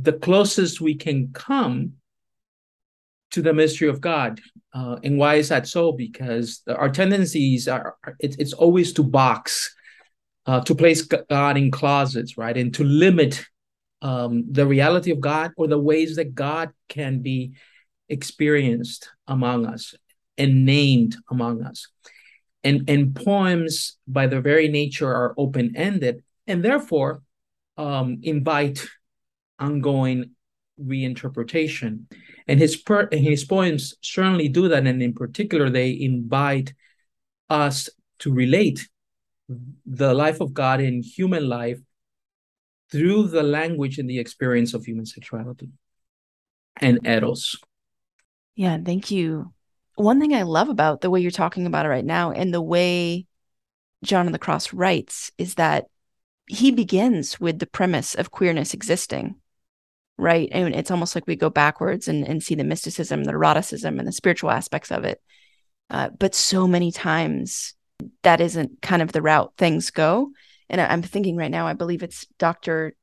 the 0.01 0.13
closest 0.13 0.81
we 0.81 0.95
can 0.95 1.31
come 1.33 1.93
to 3.31 3.41
the 3.41 3.53
mystery 3.53 3.89
of 3.89 3.99
God. 4.01 4.39
Uh, 4.73 4.97
and 5.03 5.17
why 5.17 5.35
is 5.35 5.49
that 5.49 5.67
so? 5.67 5.91
Because 5.91 6.61
our 6.67 6.89
tendencies 6.89 7.67
are, 7.67 7.95
it's, 8.19 8.35
it's 8.37 8.53
always 8.53 8.93
to 8.93 9.03
box 9.03 9.73
uh, 10.45 10.61
to 10.61 10.75
place 10.75 11.01
God 11.01 11.57
in 11.57 11.71
closets, 11.71 12.37
right? 12.37 12.55
And 12.55 12.73
to 12.75 12.83
limit 12.83 13.43
um, 14.01 14.45
the 14.51 14.65
reality 14.65 15.11
of 15.11 15.21
God 15.21 15.51
or 15.57 15.67
the 15.67 15.79
ways 15.79 16.17
that 16.17 16.35
God 16.35 16.71
can 16.89 17.19
be 17.19 17.53
experienced 18.09 19.09
among 19.27 19.65
us 19.65 19.95
and 20.37 20.65
named 20.65 21.15
among 21.31 21.63
us. 21.63 21.87
And, 22.63 22.89
and 22.89 23.15
poems, 23.15 23.97
by 24.07 24.27
their 24.27 24.41
very 24.41 24.67
nature, 24.67 25.09
are 25.09 25.33
open 25.37 25.75
ended 25.75 26.23
and 26.47 26.63
therefore 26.63 27.21
um, 27.77 28.19
invite 28.23 28.85
ongoing 29.59 30.31
reinterpretation. 30.81 32.05
And 32.47 32.59
his, 32.59 32.75
per- 32.75 33.09
his 33.11 33.43
poems 33.45 33.95
certainly 34.01 34.49
do 34.49 34.67
that. 34.69 34.85
And 34.85 35.01
in 35.01 35.13
particular, 35.13 35.69
they 35.69 35.91
invite 35.91 36.73
us 37.49 37.89
to 38.19 38.33
relate 38.33 38.87
the 39.85 40.13
life 40.13 40.41
of 40.41 40.53
God 40.53 40.81
in 40.81 41.03
human 41.03 41.47
life 41.47 41.79
through 42.91 43.27
the 43.27 43.43
language 43.43 43.97
and 43.97 44.09
the 44.09 44.19
experience 44.19 44.73
of 44.73 44.85
human 44.85 45.05
sexuality 45.05 45.69
and 46.77 46.99
eros. 47.05 47.55
Yeah, 48.55 48.77
thank 48.83 49.11
you. 49.11 49.51
One 49.95 50.19
thing 50.19 50.33
I 50.33 50.43
love 50.43 50.69
about 50.69 51.01
the 51.01 51.09
way 51.09 51.19
you're 51.19 51.31
talking 51.31 51.65
about 51.65 51.85
it 51.85 51.89
right 51.89 52.05
now 52.05 52.31
and 52.31 52.53
the 52.53 52.61
way 52.61 53.25
John 54.03 54.27
of 54.27 54.33
the 54.33 54.39
Cross 54.39 54.73
writes 54.73 55.31
is 55.37 55.55
that 55.55 55.85
he 56.47 56.71
begins 56.71 57.39
with 57.39 57.59
the 57.59 57.65
premise 57.65 58.15
of 58.15 58.31
queerness 58.31 58.73
existing, 58.73 59.35
right? 60.17 60.49
And 60.51 60.75
it's 60.75 60.91
almost 60.91 61.15
like 61.15 61.25
we 61.27 61.35
go 61.35 61.49
backwards 61.49 62.07
and, 62.07 62.27
and 62.27 62.41
see 62.43 62.55
the 62.55 62.63
mysticism, 62.63 63.23
the 63.23 63.31
eroticism, 63.31 63.99
and 63.99 64.07
the 64.07 64.11
spiritual 64.11 64.51
aspects 64.51 64.91
of 64.91 65.03
it. 65.03 65.21
Uh, 65.89 66.09
but 66.09 66.35
so 66.35 66.67
many 66.67 66.91
times 66.91 67.75
that 68.23 68.41
isn't 68.41 68.81
kind 68.81 69.01
of 69.01 69.11
the 69.11 69.21
route 69.21 69.53
things 69.57 69.91
go. 69.91 70.31
And 70.69 70.79
I'm 70.81 71.01
thinking 71.01 71.35
right 71.35 71.51
now, 71.51 71.67
I 71.67 71.73
believe 71.73 72.03
it's 72.03 72.25
Dr. 72.39 72.95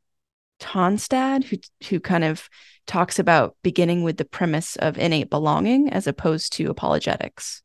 Tonstad 0.60 1.44
who 1.44 1.56
who 1.88 2.00
kind 2.00 2.22
of 2.22 2.48
talks 2.86 3.18
about 3.18 3.56
beginning 3.62 4.02
with 4.02 4.18
the 4.18 4.24
premise 4.24 4.76
of 4.76 4.98
innate 4.98 5.30
belonging 5.30 5.90
as 5.90 6.06
opposed 6.06 6.52
to 6.54 6.70
apologetics. 6.70 7.62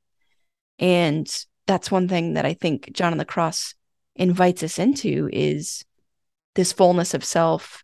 And 0.79 1.27
that's 1.67 1.91
one 1.91 2.07
thing 2.07 2.33
that 2.33 2.45
I 2.45 2.53
think 2.53 2.93
John 2.93 3.11
of 3.11 3.19
the 3.19 3.25
Cross 3.25 3.75
invites 4.15 4.63
us 4.63 4.79
into 4.79 5.29
is 5.31 5.83
this 6.55 6.71
fullness 6.71 7.13
of 7.13 7.23
self 7.23 7.83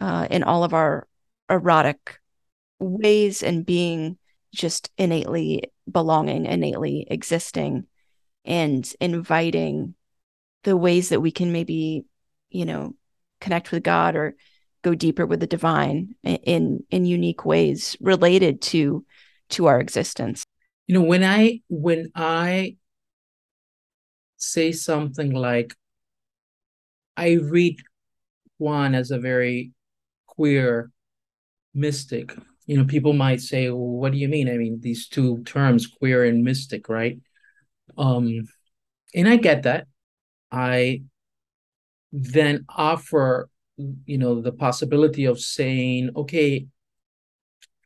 uh, 0.00 0.26
in 0.30 0.42
all 0.42 0.64
of 0.64 0.74
our 0.74 1.06
erotic 1.48 2.18
ways 2.78 3.42
and 3.42 3.66
being 3.66 4.18
just 4.52 4.90
innately 4.96 5.72
belonging, 5.90 6.46
innately 6.46 7.06
existing 7.10 7.86
and 8.44 8.92
inviting 9.00 9.94
the 10.64 10.76
ways 10.76 11.10
that 11.10 11.20
we 11.20 11.30
can 11.30 11.52
maybe 11.52 12.04
you 12.50 12.64
know 12.64 12.94
connect 13.40 13.70
with 13.70 13.82
god 13.82 14.16
or 14.16 14.34
go 14.82 14.94
deeper 14.94 15.26
with 15.26 15.40
the 15.40 15.46
divine 15.46 16.14
in 16.24 16.84
in 16.90 17.04
unique 17.04 17.44
ways 17.44 17.96
related 18.00 18.60
to 18.60 19.04
to 19.50 19.66
our 19.66 19.80
existence. 19.80 20.44
You 20.86 20.94
know 20.94 21.04
when 21.04 21.24
i 21.24 21.60
when 21.68 22.10
i 22.14 22.76
say 24.36 24.72
something 24.72 25.32
like 25.32 25.74
i 27.16 27.32
read 27.32 27.76
Juan 28.58 28.94
as 28.94 29.10
a 29.10 29.18
very 29.18 29.72
queer 30.36 30.90
mystic 31.74 32.34
you 32.66 32.76
know 32.76 32.84
people 32.84 33.12
might 33.12 33.40
say 33.40 33.68
well, 33.68 33.78
what 33.78 34.12
do 34.12 34.18
you 34.18 34.28
mean 34.28 34.48
i 34.48 34.56
mean 34.56 34.78
these 34.80 35.08
two 35.08 35.42
terms 35.44 35.86
queer 35.86 36.24
and 36.24 36.44
mystic 36.44 36.88
right 36.88 37.18
um, 37.96 38.48
and 39.14 39.28
I 39.28 39.36
get 39.36 39.62
that. 39.62 39.86
I 40.50 41.02
then 42.12 42.64
offer, 42.68 43.48
you 43.76 44.18
know, 44.18 44.40
the 44.40 44.52
possibility 44.52 45.24
of 45.24 45.40
saying, 45.40 46.10
okay, 46.16 46.66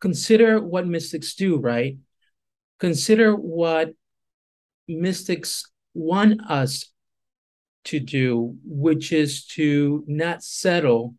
consider 0.00 0.61
what 0.61 0.87
mystics 0.87 1.35
do, 1.35 1.57
right? 1.57 1.97
Consider 2.78 3.35
what 3.35 3.93
mystics 4.87 5.64
want 5.95 6.40
us 6.50 6.90
to 7.85 8.00
do, 8.00 8.57
which 8.64 9.12
is 9.12 9.47
to 9.47 10.05
not 10.07 10.43
settle 10.43 11.14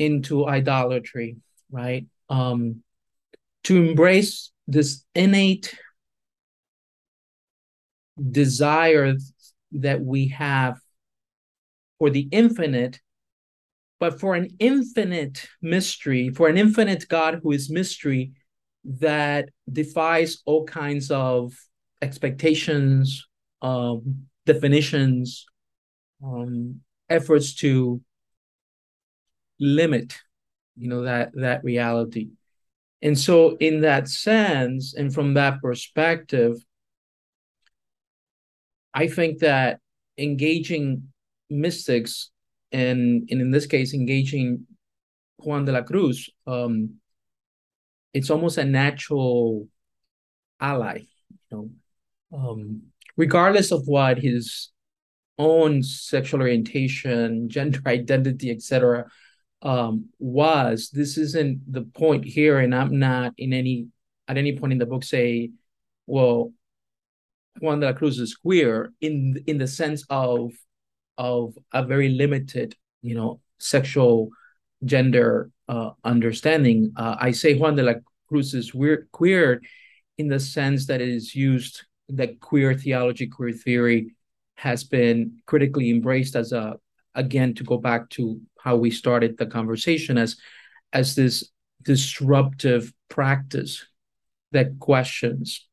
into 0.00 0.46
idolatry, 0.46 1.36
right? 1.70 2.06
Um, 2.30 2.82
to 3.64 3.76
embrace 3.76 4.50
this 4.66 5.04
innate 5.14 5.76
desire 8.30 9.16
that 9.72 10.00
we 10.00 10.28
have 10.28 10.78
for 11.98 12.08
the 12.08 12.28
infinite, 12.32 12.98
but 14.00 14.18
for 14.18 14.34
an 14.34 14.48
infinite 14.58 15.46
mystery, 15.60 16.30
for 16.30 16.48
an 16.48 16.56
infinite 16.56 17.06
God 17.08 17.40
who 17.42 17.52
is 17.52 17.70
mystery 17.70 18.32
that 18.84 19.50
defies 19.70 20.38
all 20.46 20.64
kinds 20.64 21.10
of 21.10 21.52
expectations, 22.00 23.28
um, 23.60 24.26
definitions, 24.46 25.44
um, 26.24 26.80
efforts 27.10 27.54
to 27.56 28.00
limit 29.60 30.14
you 30.80 30.88
know, 30.88 31.02
that 31.02 31.32
that 31.34 31.62
reality. 31.62 32.30
And 33.02 33.18
so 33.18 33.56
in 33.58 33.82
that 33.82 34.08
sense, 34.08 34.94
and 34.94 35.12
from 35.12 35.34
that 35.34 35.60
perspective, 35.60 36.56
I 38.92 39.06
think 39.06 39.38
that 39.40 39.80
engaging 40.18 41.12
mystics 41.48 42.30
and, 42.72 43.28
and 43.30 43.40
in 43.40 43.50
this 43.50 43.66
case 43.66 43.94
engaging 43.94 44.66
Juan 45.38 45.64
de 45.64 45.72
la 45.72 45.82
Cruz, 45.82 46.28
um, 46.46 46.96
it's 48.12 48.30
almost 48.30 48.58
a 48.58 48.64
natural 48.64 49.68
ally, 50.60 51.00
you 51.30 51.38
know, 51.50 51.70
um, 52.32 52.82
regardless 53.16 53.70
of 53.70 53.86
what 53.86 54.18
his 54.18 54.70
own 55.38 55.82
sexual 55.82 56.40
orientation, 56.40 57.48
gender 57.50 57.80
identity, 57.86 58.50
etc., 58.50 59.06
um, 59.62 60.08
was. 60.18 60.90
This 60.92 61.18
isn't 61.18 61.60
the 61.70 61.82
point 61.82 62.24
here, 62.24 62.58
and 62.58 62.74
I'm 62.74 62.98
not 62.98 63.34
in 63.36 63.52
any 63.52 63.88
at 64.28 64.38
any 64.38 64.56
point 64.56 64.72
in 64.72 64.78
the 64.78 64.86
book 64.86 65.04
say, 65.04 65.50
well, 66.06 66.52
Juan 67.60 67.80
de 67.80 67.86
la 67.86 67.92
Cruz 67.92 68.18
is 68.18 68.34
queer 68.36 68.92
in 69.00 69.42
in 69.46 69.58
the 69.58 69.66
sense 69.66 70.04
of 70.08 70.52
of 71.18 71.54
a 71.72 71.84
very 71.84 72.08
limited, 72.08 72.74
you 73.02 73.14
know, 73.14 73.40
sexual 73.58 74.30
gender 74.84 75.50
uh, 75.68 75.90
understanding. 76.04 76.92
Uh, 76.96 77.16
I 77.20 77.32
say 77.32 77.54
Juan 77.54 77.76
de 77.76 77.82
la 77.82 77.94
Cruz 78.28 78.54
is 78.54 78.74
weird, 78.74 79.08
queer 79.12 79.60
in 80.16 80.28
the 80.28 80.40
sense 80.40 80.86
that 80.86 81.00
it 81.00 81.08
is 81.08 81.34
used 81.34 81.82
that 82.08 82.40
queer 82.40 82.74
theology, 82.74 83.26
queer 83.26 83.52
theory 83.52 84.14
has 84.54 84.84
been 84.84 85.40
critically 85.46 85.90
embraced 85.90 86.36
as 86.36 86.52
a 86.52 86.76
again 87.14 87.54
to 87.54 87.64
go 87.64 87.76
back 87.76 88.08
to 88.10 88.40
how 88.62 88.76
we 88.76 88.90
started 88.90 89.36
the 89.36 89.46
conversation 89.46 90.18
as 90.18 90.36
as 90.92 91.14
this 91.14 91.50
disruptive 91.82 92.92
practice 93.08 93.86
that 94.52 94.78
questions 94.78 95.68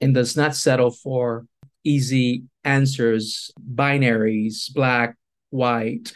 and 0.00 0.14
does 0.14 0.36
not 0.36 0.54
settle 0.54 0.90
for 0.90 1.46
easy 1.84 2.44
answers 2.64 3.50
binaries 3.74 4.72
black 4.72 5.16
white 5.50 6.12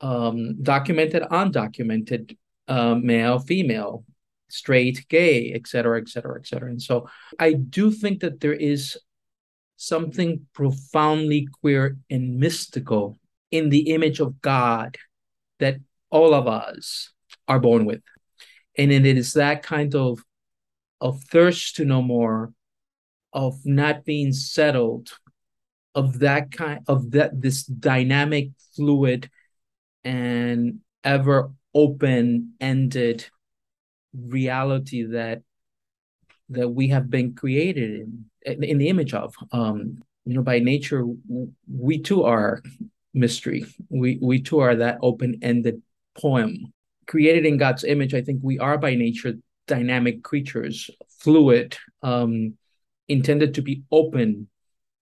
um, 0.00 0.62
documented 0.62 1.22
undocumented 1.22 2.36
uh, 2.68 2.94
male 2.94 3.38
female 3.38 4.04
straight 4.48 5.06
gay 5.08 5.52
et 5.52 5.66
cetera 5.66 6.00
et 6.00 6.08
cetera 6.08 6.38
et 6.38 6.46
cetera. 6.46 6.70
And 6.70 6.80
so 6.80 7.08
i 7.38 7.52
do 7.52 7.90
think 7.90 8.20
that 8.20 8.40
there 8.40 8.54
is 8.54 8.96
something 9.76 10.46
profoundly 10.54 11.48
queer 11.60 11.98
and 12.08 12.38
mystical 12.38 13.18
in 13.50 13.68
the 13.70 13.90
image 13.90 14.20
of 14.20 14.40
god 14.40 14.96
that 15.58 15.76
all 16.10 16.34
of 16.34 16.46
us 16.46 17.12
are 17.48 17.60
born 17.60 17.84
with. 17.84 18.02
And 18.78 18.92
it 18.92 19.06
is 19.06 19.32
that 19.34 19.62
kind 19.62 19.94
of 19.94 20.22
of 21.00 21.22
thirst 21.24 21.76
to 21.76 21.84
know 21.84 22.02
more, 22.02 22.52
of 23.32 23.64
not 23.64 24.04
being 24.04 24.32
settled, 24.32 25.10
of 25.94 26.20
that 26.20 26.52
kind 26.52 26.80
of 26.88 27.10
that 27.12 27.40
this 27.40 27.64
dynamic, 27.64 28.50
fluid, 28.74 29.30
and 30.04 30.80
ever 31.04 31.52
open-ended 31.74 33.26
reality 34.14 35.04
that 35.04 35.42
that 36.48 36.68
we 36.68 36.88
have 36.88 37.10
been 37.10 37.34
created 37.34 38.08
in 38.42 38.64
in 38.64 38.78
the 38.78 38.88
image 38.88 39.12
of 39.12 39.34
um 39.52 39.98
you 40.24 40.34
know 40.34 40.42
by 40.42 40.58
nature 40.58 41.04
we 41.70 41.98
too 41.98 42.24
are 42.24 42.62
mystery. 43.16 43.66
We 43.88 44.18
we 44.20 44.40
too 44.40 44.60
are 44.60 44.76
that 44.76 44.98
open-ended 45.02 45.82
poem. 46.16 46.72
Created 47.06 47.46
in 47.46 47.56
God's 47.56 47.84
image, 47.84 48.14
I 48.14 48.20
think 48.20 48.40
we 48.42 48.58
are 48.58 48.78
by 48.78 48.94
nature 48.94 49.34
dynamic 49.66 50.22
creatures, 50.22 50.90
fluid, 51.18 51.76
um, 52.02 52.54
intended 53.08 53.54
to 53.54 53.62
be 53.62 53.82
open, 53.90 54.48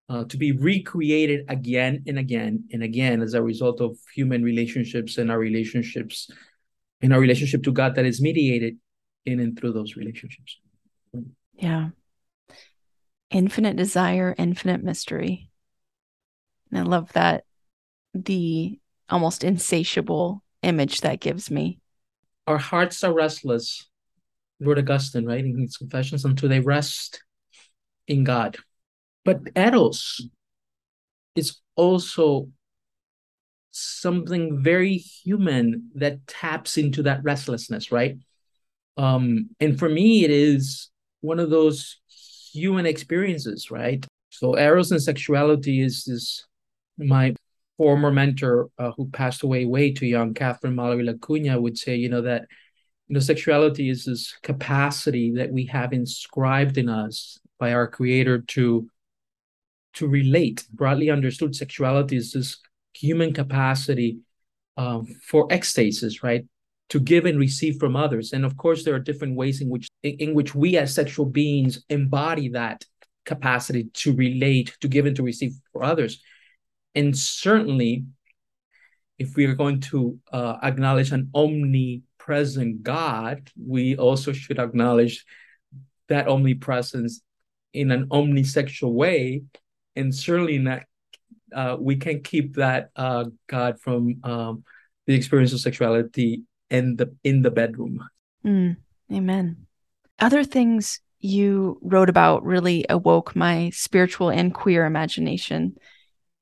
uh, 0.09 0.25
to 0.25 0.37
be 0.37 0.53
recreated 0.53 1.47
again 1.49 2.05
and 2.07 2.19
again 2.19 2.65
and 2.73 2.83
again 2.83 3.23
as 3.23 3.35
a 3.35 3.43
result 3.43 3.81
of 3.81 3.99
human 4.15 4.43
relationships 4.43 5.19
and 5.19 5.31
our 5.31 5.39
relationships 5.39 6.31
and 7.03 7.13
our 7.13 7.21
relationship 7.21 7.63
to 7.63 7.73
God 7.73 7.95
that 7.97 8.07
is 8.07 8.21
mediated 8.21 8.79
in 9.27 9.41
and 9.41 9.59
through 9.59 9.73
those 9.73 9.97
relationships. 9.97 10.59
Yeah. 11.55 11.91
Infinite 13.31 13.77
desire, 13.77 14.35
infinite 14.37 14.83
mystery. 14.83 15.51
And 16.71 16.81
I 16.81 16.83
love 16.83 17.13
that 17.13 17.45
the 18.15 18.79
almost 19.11 19.45
insatiable 19.45 20.43
image 20.63 21.01
that 21.03 21.21
gives 21.21 21.51
me. 21.51 21.79
Our 22.47 22.59
hearts 22.59 23.03
are 23.05 23.13
restless, 23.13 23.87
wrote 24.61 24.79
Augustine, 24.79 25.27
right, 25.27 25.45
in 25.45 25.59
his 25.59 25.77
Confessions, 25.77 26.25
until 26.25 26.49
they 26.49 26.61
rest 26.61 27.23
in 28.07 28.25
God. 28.25 28.57
But 29.25 29.41
Eros 29.57 30.27
is 31.35 31.61
also 31.77 32.49
something 33.71 34.63
very 34.63 34.97
human 34.97 35.91
that 35.97 36.27
taps 36.27 36.79
into 36.79 37.03
that 37.03 37.25
restlessness, 37.25 37.91
right? 37.91 38.17
Um, 38.97 39.51
and 39.59 39.79
for 39.79 39.89
me, 39.89 40.25
it 40.25 40.31
is 40.31 40.91
one 41.21 41.41
of 41.41 41.51
those 41.51 42.01
human 42.53 42.87
experiences, 42.87 43.71
right? 43.71 44.07
So 44.31 44.57
eros 44.57 44.91
and 44.91 45.03
sexuality 45.03 45.81
is 45.81 46.05
this 46.05 46.45
my 46.99 47.35
former 47.77 48.11
mentor 48.11 48.71
uh, 48.79 48.93
who 48.97 49.09
passed 49.11 49.43
away 49.43 49.65
way 49.65 49.93
too 49.93 50.07
young, 50.07 50.35
Catherine 50.35 50.75
Mowry 50.75 51.05
LaCugna, 51.05 51.61
would 51.61 51.77
say, 51.77 51.97
you 51.97 52.09
know, 52.09 52.23
that 52.23 52.47
you 53.09 53.15
know, 53.15 53.21
sexuality 53.21 53.91
is 53.91 54.05
this 54.05 54.35
capacity 54.43 55.33
that 55.33 55.53
we 55.53 55.67
have 55.67 55.93
inscribed 55.93 56.79
in 56.79 56.89
us 56.89 57.39
by 57.59 57.73
our 57.73 57.87
creator 57.87 58.41
to 58.41 58.89
to 59.95 60.09
relate. 60.09 60.67
Broadly 60.73 61.11
understood, 61.11 61.55
sexuality 61.55 62.17
is 62.17 62.33
this 62.33 62.59
human 62.95 63.33
capacity 63.33 64.19
um, 64.77 65.07
for 65.23 65.47
ecstasis, 65.49 66.23
right? 66.23 66.45
To 66.91 67.01
give 67.01 67.27
and 67.27 67.39
receive 67.39 67.77
from 67.79 67.95
others. 67.95 68.33
And 68.33 68.45
of 68.45 68.57
course, 68.57 68.85
there 68.85 68.95
are 68.95 69.01
different 69.01 69.37
ways 69.37 69.61
in 69.61 69.69
which 69.69 69.89
in 70.03 70.35
which 70.35 70.55
we 70.55 70.77
as 70.77 70.95
sexual 70.95 71.27
beings 71.27 71.83
embody 71.89 72.51
that 72.51 72.85
capacity 73.25 73.85
to 73.95 74.15
relate, 74.15 74.77
to 74.81 74.89
give 74.89 75.07
and 75.07 75.17
to 75.17 75.23
receive 75.23 75.53
for 75.73 75.83
others. 75.83 76.23
And 76.95 77.17
certainly, 77.17 78.05
if 79.19 79.37
we 79.37 79.47
are 79.47 79.55
going 79.55 79.81
to 79.81 80.19
uh, 80.33 80.59
acknowledge 80.63 81.13
an 81.13 81.31
omnipresent 81.35 82.83
God, 82.83 83.51
we 83.57 83.97
also 83.97 84.33
should 84.33 84.59
acknowledge 84.59 85.25
that 86.09 86.29
omnipresence 86.29 87.21
in 87.73 87.91
an 87.91 88.07
omnisexual 88.09 88.93
way. 88.93 89.43
And 89.97 90.15
certainly 90.15 90.59
not, 90.59 90.83
uh, 91.55 91.77
we 91.79 91.97
can't 91.97 92.25
keep 92.25 92.57
that 92.57 92.91
uh, 92.97 93.27
God 93.47 93.81
from 93.81 94.21
um, 94.25 94.65
the 95.07 95.15
experience 95.15 95.53
of 95.53 95.61
sexuality 95.61 96.43
in 96.71 96.97
the 96.97 97.15
in 97.23 97.43
the 97.43 97.51
bedroom. 97.51 98.01
Mm, 98.45 98.77
amen. 99.13 99.67
Other 100.19 100.45
things 100.45 101.01
you 101.21 101.79
wrote 101.83 102.09
about 102.09 102.45
really 102.45 102.85
awoke 102.89 103.35
my 103.35 103.71
spiritual 103.71 104.31
and 104.31 104.53
queer 104.53 104.85
imagination. 104.85 105.77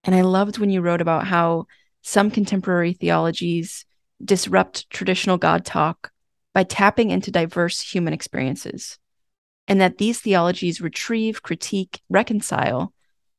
And 0.05 0.15
I 0.15 0.23
loved 0.23 0.59
when 0.59 0.71
you 0.71 0.81
wrote 0.81 1.01
about 1.01 1.27
how 1.27 1.67
some 2.03 2.31
contemporary 2.31 2.93
theologies 2.93 3.85
disrupt 4.25 4.91
traditional 4.91 5.39
God 5.39 5.65
talk 5.65 6.11
by 6.55 6.65
tapping 6.65 7.11
into 7.11 7.31
diverse 7.31 7.81
human 7.81 8.13
experiences, 8.13 8.99
and 9.69 9.81
that 9.81 9.99
these 9.99 10.21
theologies 10.21 10.81
retrieve, 10.81 11.43
critique, 11.43 12.01
reconcile 12.09 12.93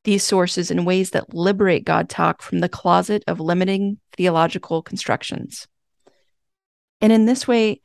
these 0.04 0.22
sources 0.22 0.70
in 0.70 0.84
ways 0.84 1.10
that 1.10 1.34
liberate 1.34 1.84
God 1.84 2.08
talk 2.08 2.42
from 2.42 2.60
the 2.60 2.68
closet 2.68 3.24
of 3.26 3.40
limiting 3.40 3.98
theological 4.16 4.82
constructions. 4.82 5.66
And 7.00 7.12
in 7.12 7.26
this 7.26 7.46
way, 7.46 7.80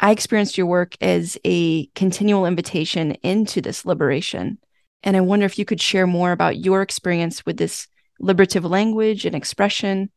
I 0.00 0.10
experienced 0.10 0.58
your 0.58 0.66
work 0.66 0.96
as 1.00 1.38
a 1.44 1.86
continual 1.88 2.44
invitation 2.46 3.12
into 3.22 3.60
this 3.60 3.86
liberation. 3.86 4.58
And 5.02 5.16
I 5.16 5.20
wonder 5.20 5.46
if 5.46 5.58
you 5.58 5.64
could 5.64 5.80
share 5.80 6.06
more 6.06 6.32
about 6.32 6.58
your 6.58 6.82
experience 6.82 7.46
with 7.46 7.56
this 7.56 7.86
liberative 8.20 8.64
language 8.64 9.24
and 9.24 9.34
expression, 9.34 10.10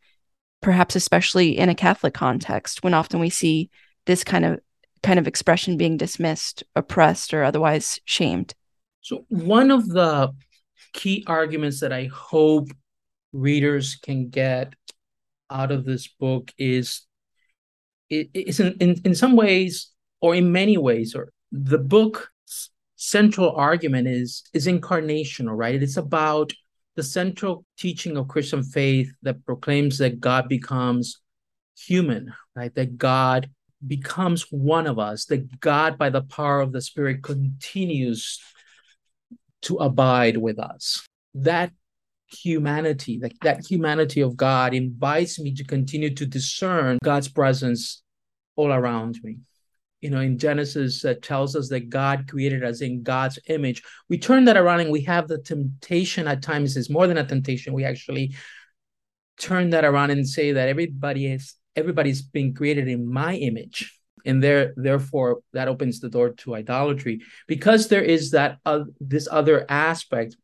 perhaps 0.62 0.96
especially 0.96 1.58
in 1.58 1.70
a 1.70 1.76
Catholic 1.76 2.14
context, 2.14 2.84
when 2.84 2.94
often 2.94 3.20
we 3.20 3.30
see 3.30 3.70
this 4.06 4.24
kind 4.24 4.46
of 4.46 4.60
kind 5.04 5.20
of 5.20 5.28
expression 5.28 5.78
being 5.78 5.98
dismissed, 5.98 6.64
oppressed, 6.76 7.34
or 7.34 7.44
otherwise 7.44 8.00
shamed. 8.06 8.56
So 9.02 9.26
one 9.30 9.70
of 9.70 9.88
the 9.88 10.34
key 10.94 11.24
arguments 11.28 11.82
that 11.82 11.94
I 11.94 12.06
hope 12.06 12.70
readers 13.34 13.96
can 13.96 14.30
get 14.30 14.74
out 15.50 15.72
of 15.72 15.86
this 15.86 16.08
book 16.08 16.52
is 16.58 17.02
it 18.10 18.30
is 18.34 18.60
in, 18.60 18.74
in, 18.80 19.02
in 19.04 19.16
some 19.16 19.36
ways 19.36 19.92
or 20.22 20.34
in 20.34 20.52
many 20.52 20.78
ways 20.78 21.14
or 21.16 21.32
the 21.52 21.78
book's 21.78 22.70
central 22.96 23.52
argument 23.56 24.08
is 24.08 24.44
is 24.54 24.68
incarnational 24.68 25.56
right 25.56 25.84
it's 25.84 25.98
about 25.98 26.54
the 26.96 27.04
central 27.04 27.66
teaching 27.78 28.18
of 28.18 28.28
Christian 28.28 28.64
faith 28.64 29.12
that 29.22 29.46
proclaims 29.46 29.98
that 29.98 30.20
God 30.20 30.48
becomes 30.48 31.22
human, 31.78 32.34
right? 32.56 32.74
That 32.76 32.98
God 32.98 33.50
becomes 33.86 34.48
one 34.50 34.88
of 34.88 34.98
us, 34.98 35.26
that 35.26 35.60
God, 35.60 35.98
by 35.98 36.10
the 36.10 36.22
power 36.22 36.62
of 36.62 36.72
the 36.72 36.82
Spirit, 36.82 37.22
continues 37.22 38.40
to 39.64 39.76
abide 39.78 40.38
with 40.38 40.60
us. 40.60 41.06
That 41.34 41.72
humanity, 42.28 43.20
that, 43.20 43.34
that 43.42 43.66
humanity 43.70 44.22
of 44.22 44.38
God 44.38 44.74
invites 44.74 45.40
me 45.40 45.54
to 45.56 45.64
continue 45.64 46.14
to 46.16 46.26
discern 46.26 46.98
God's 47.04 47.28
presence 47.28 48.04
all 48.56 48.72
around 48.72 49.20
me. 49.24 49.40
You 50.02 50.10
know, 50.12 50.20
in 50.20 50.38
Genesis, 50.38 51.04
uh, 51.04 51.16
tells 51.22 51.56
us 51.56 51.70
that 51.70 51.90
God 51.90 52.28
created 52.28 52.64
us 52.64 52.82
in 52.82 53.02
God's 53.02 53.40
image. 53.48 53.82
We 54.10 54.18
turn 54.18 54.46
that 54.46 54.58
around 54.58 54.82
and 54.82 54.92
we 54.92 55.02
have 55.04 55.28
the 55.28 55.40
temptation 55.40 56.28
at 56.28 56.44
times 56.44 56.78
is 56.78 56.90
more 56.90 57.08
than 57.08 57.18
a 57.18 57.26
temptation. 57.26 57.74
We 57.74 57.86
actually 57.86 58.36
turn 59.40 59.72
that 59.72 59.86
around 59.86 60.12
and 60.12 60.28
say 60.28 60.54
that 60.54 60.70
everybody 60.70 61.28
is 61.28 61.56
everybody's 61.76 62.22
being 62.22 62.54
created 62.54 62.88
in 62.88 63.12
my 63.12 63.36
image 63.36 64.00
and 64.26 64.42
there 64.42 64.74
therefore 64.78 65.40
that 65.54 65.68
opens 65.68 66.00
the 66.00 66.10
door 66.10 66.30
to 66.32 66.56
idolatry 66.56 67.22
because 67.48 67.88
there 67.88 68.02
is 68.02 68.32
that 68.32 68.58
uh, 68.66 68.84
this 69.00 69.28
other 69.30 69.66
aspect 69.70 70.38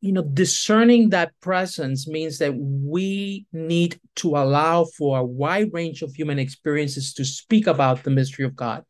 you 0.00 0.12
know 0.12 0.22
discerning 0.22 1.10
that 1.10 1.32
presence 1.40 2.06
means 2.06 2.38
that 2.38 2.54
we 2.54 3.46
need 3.52 3.98
to 4.14 4.36
allow 4.36 4.84
for 4.84 5.18
a 5.18 5.24
wide 5.24 5.70
range 5.72 6.02
of 6.02 6.14
human 6.14 6.38
experiences 6.38 7.14
to 7.14 7.24
speak 7.24 7.66
about 7.66 8.02
the 8.02 8.10
mystery 8.10 8.44
of 8.44 8.54
god 8.54 8.84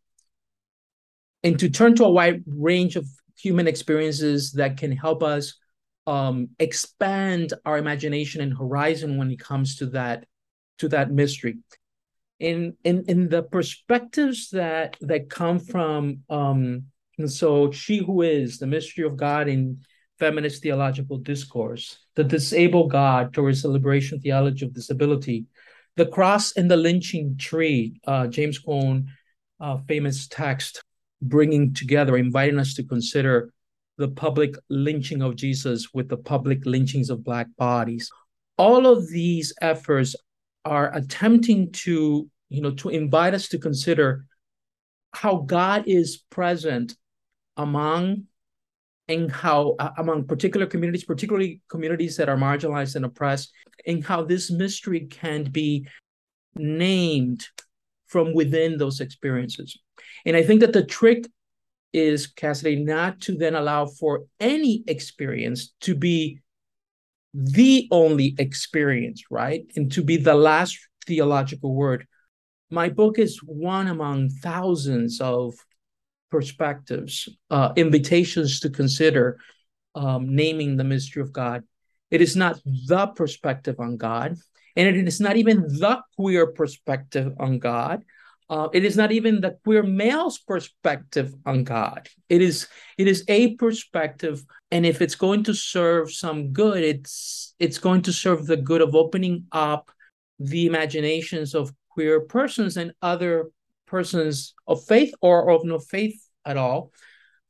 and 1.44 1.58
to 1.60 1.68
turn 1.68 1.94
to 1.96 2.04
a 2.04 2.10
wide 2.10 2.42
range 2.46 2.96
of 2.96 3.06
human 3.38 3.68
experiences 3.68 4.52
that 4.52 4.78
can 4.78 4.90
help 4.90 5.22
us 5.22 5.54
um, 6.06 6.48
expand 6.58 7.52
our 7.64 7.78
imagination 7.78 8.40
and 8.40 8.56
horizon 8.56 9.18
when 9.18 9.30
it 9.30 9.38
comes 9.38 9.76
to 9.76 9.86
that 9.86 10.26
to 10.78 10.88
that 10.88 11.10
mystery. 11.10 11.58
In 12.40 12.76
in 12.82 13.04
in 13.06 13.28
the 13.28 13.42
perspectives 13.42 14.50
that 14.50 14.96
that 15.02 15.30
come 15.30 15.60
from 15.60 16.20
um 16.28 16.84
and 17.18 17.30
so 17.30 17.70
she 17.70 17.98
who 17.98 18.22
is 18.22 18.58
the 18.58 18.66
mystery 18.66 19.04
of 19.04 19.16
god 19.16 19.46
in 19.46 19.78
feminist 20.18 20.60
theological 20.60 21.18
discourse 21.18 21.96
the 22.16 22.24
disabled 22.24 22.90
god 22.90 23.32
towards 23.32 23.62
the 23.62 23.68
liberation 23.68 24.20
theology 24.20 24.64
of 24.64 24.74
disability 24.74 25.46
the 25.96 26.06
cross 26.06 26.56
and 26.56 26.68
the 26.68 26.76
lynching 26.76 27.36
tree 27.38 28.00
uh, 28.06 28.26
james 28.26 28.58
cone 28.58 29.06
uh, 29.60 29.78
famous 29.86 30.26
text 30.26 30.82
bringing 31.28 31.74
together 31.74 32.16
inviting 32.16 32.58
us 32.58 32.74
to 32.74 32.84
consider 32.84 33.50
the 33.96 34.08
public 34.08 34.54
lynching 34.68 35.22
of 35.22 35.36
jesus 35.36 35.94
with 35.94 36.08
the 36.08 36.16
public 36.16 36.64
lynchings 36.66 37.10
of 37.10 37.24
black 37.24 37.46
bodies. 37.56 38.10
All 38.56 38.86
of 38.86 39.08
these 39.08 39.52
efforts 39.60 40.14
are 40.64 40.94
attempting 40.94 41.70
to 41.72 42.28
you 42.48 42.60
know 42.60 42.72
to 42.72 42.88
invite 42.88 43.34
us 43.34 43.48
to 43.48 43.58
consider 43.58 44.26
how 45.12 45.36
god 45.36 45.84
is 45.86 46.22
present 46.30 46.96
among 47.56 48.24
and 49.08 49.30
how 49.30 49.74
uh, 49.78 49.90
among 49.98 50.24
particular 50.26 50.66
communities 50.66 51.04
particularly 51.04 51.60
communities 51.68 52.16
that 52.16 52.28
are 52.28 52.36
marginalized 52.36 52.96
and 52.96 53.04
oppressed 53.04 53.52
and 53.86 54.04
how 54.04 54.22
this 54.22 54.50
mystery 54.50 55.06
can 55.10 55.44
be 55.44 55.86
named 56.54 57.46
from 58.14 58.32
within 58.40 58.78
those 58.78 59.00
experiences 59.00 59.70
and 60.26 60.36
i 60.36 60.42
think 60.46 60.60
that 60.60 60.72
the 60.72 60.86
trick 60.98 61.20
is 61.92 62.26
cassidy 62.26 62.76
not 62.76 63.20
to 63.20 63.36
then 63.42 63.54
allow 63.54 63.86
for 63.86 64.24
any 64.40 64.82
experience 64.86 65.72
to 65.80 65.94
be 65.94 66.40
the 67.34 67.88
only 67.90 68.34
experience, 68.38 69.24
right? 69.30 69.64
And 69.76 69.90
to 69.92 70.02
be 70.02 70.16
the 70.16 70.34
last 70.34 70.78
theological 71.06 71.74
word. 71.74 72.06
My 72.70 72.88
book 72.88 73.18
is 73.18 73.38
one 73.38 73.88
among 73.88 74.30
thousands 74.30 75.20
of 75.20 75.54
perspectives, 76.30 77.28
uh, 77.50 77.72
invitations 77.76 78.60
to 78.60 78.70
consider 78.70 79.38
um, 79.94 80.34
naming 80.34 80.76
the 80.76 80.84
mystery 80.84 81.22
of 81.22 81.32
God. 81.32 81.64
It 82.10 82.20
is 82.20 82.36
not 82.36 82.60
the 82.64 83.08
perspective 83.08 83.76
on 83.78 83.96
God, 83.96 84.36
and 84.76 84.96
it 84.96 85.06
is 85.06 85.20
not 85.20 85.36
even 85.36 85.62
the 85.62 86.00
queer 86.16 86.46
perspective 86.46 87.32
on 87.38 87.58
God. 87.58 88.04
Uh, 88.50 88.68
it 88.74 88.84
is 88.84 88.96
not 88.96 89.10
even 89.10 89.40
the 89.40 89.56
queer 89.64 89.82
male's 89.82 90.38
perspective 90.38 91.34
on 91.46 91.64
God. 91.64 92.08
It 92.28 92.42
is 92.42 92.68
it 92.98 93.08
is 93.08 93.24
a 93.28 93.54
perspective, 93.54 94.44
and 94.70 94.84
if 94.84 95.00
it's 95.00 95.14
going 95.14 95.44
to 95.44 95.54
serve 95.54 96.12
some 96.12 96.52
good, 96.52 96.82
it's 96.82 97.54
it's 97.58 97.78
going 97.78 98.02
to 98.02 98.12
serve 98.12 98.46
the 98.46 98.58
good 98.58 98.82
of 98.82 98.94
opening 98.94 99.46
up 99.50 99.90
the 100.38 100.66
imaginations 100.66 101.54
of 101.54 101.72
queer 101.88 102.20
persons 102.20 102.76
and 102.76 102.92
other 103.00 103.50
persons 103.86 104.54
of 104.66 104.84
faith 104.84 105.14
or 105.22 105.50
of 105.50 105.64
no 105.64 105.78
faith 105.78 106.20
at 106.44 106.58
all, 106.58 106.92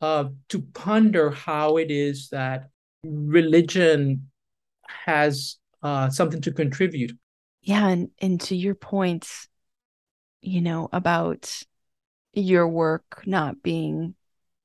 uh, 0.01 0.27
to 0.49 0.61
ponder 0.61 1.31
how 1.31 1.77
it 1.77 1.91
is 1.91 2.29
that 2.29 2.69
religion 3.03 4.31
has 4.87 5.57
uh, 5.85 6.11
something 6.11 6.41
to 6.41 6.53
contribute. 6.53 7.13
Yeah, 7.63 7.87
and 7.89 8.09
and 8.21 8.41
to 8.43 8.57
your 8.57 8.75
points 8.75 9.49
you 10.45 10.61
know, 10.61 10.89
about 10.93 11.63
your 12.35 12.69
work 12.69 13.23
not 13.27 13.63
being, 13.63 14.15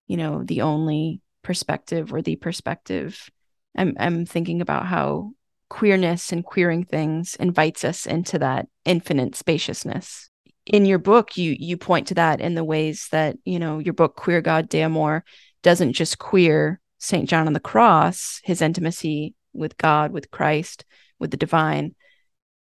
you 0.08 0.18
know, 0.18 0.44
the 0.44 0.62
only 0.62 1.22
perspective 1.42 2.14
or 2.14 2.22
the 2.22 2.36
perspective. 2.36 3.30
I'm 3.76 3.96
I'm 4.00 4.26
thinking 4.26 4.62
about 4.62 4.86
how 4.86 5.32
queerness 5.70 6.32
and 6.32 6.44
queering 6.44 6.84
things 6.84 7.36
invites 7.36 7.84
us 7.86 8.06
into 8.06 8.40
that 8.40 8.68
infinite 8.86 9.36
spaciousness. 9.36 10.30
In 10.66 10.86
your 10.86 11.00
book, 11.00 11.38
you 11.38 11.56
you 11.58 11.78
point 11.78 12.08
to 12.08 12.16
that 12.16 12.42
in 12.42 12.56
the 12.56 12.64
ways 12.64 13.08
that, 13.12 13.38
you 13.46 13.60
know, 13.60 13.80
your 13.80 13.94
book 13.94 14.16
Queer 14.16 14.42
God 14.42 14.68
de 14.68 14.82
Amor 14.82 15.24
doesn't 15.64 15.94
just 15.94 16.20
queer 16.20 16.80
St. 16.98 17.30
John 17.30 17.48
of 17.48 17.54
the 17.54 17.60
cross, 17.60 18.42
his 18.44 18.62
intimacy 18.62 19.34
with 19.54 19.78
God, 19.78 20.12
with 20.12 20.30
Christ, 20.32 20.84
with 21.20 21.32
the 21.32 21.38
divine, 21.38 21.96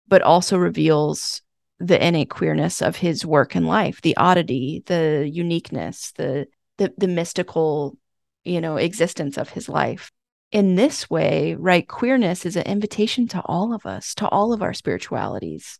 but 0.08 0.22
also 0.22 0.58
reveals 0.58 1.41
the 1.80 2.04
innate 2.06 2.30
queerness 2.30 2.82
of 2.82 2.96
his 2.96 3.26
work 3.26 3.56
and 3.56 3.67
life, 3.67 4.02
the 4.02 4.17
oddity, 4.17 4.84
the 4.88 5.30
uniqueness, 5.32 6.12
the 6.13 6.48
the, 6.78 6.93
the 6.98 7.08
mystical, 7.08 7.98
you 8.43 8.62
know, 8.62 8.78
existence 8.78 9.38
of 9.38 9.50
his 9.50 9.67
life. 9.67 10.12
In 10.52 10.76
this 10.76 11.10
way, 11.10 11.56
right, 11.56 11.88
queerness 11.88 12.46
is 12.46 12.56
an 12.56 12.63
invitation 12.63 13.28
to 13.30 13.41
all 13.46 13.74
of 13.74 13.86
us, 13.86 14.13
to 14.15 14.28
all 14.30 14.54
of 14.54 14.62
our 14.62 14.74
spiritualities. 14.74 15.80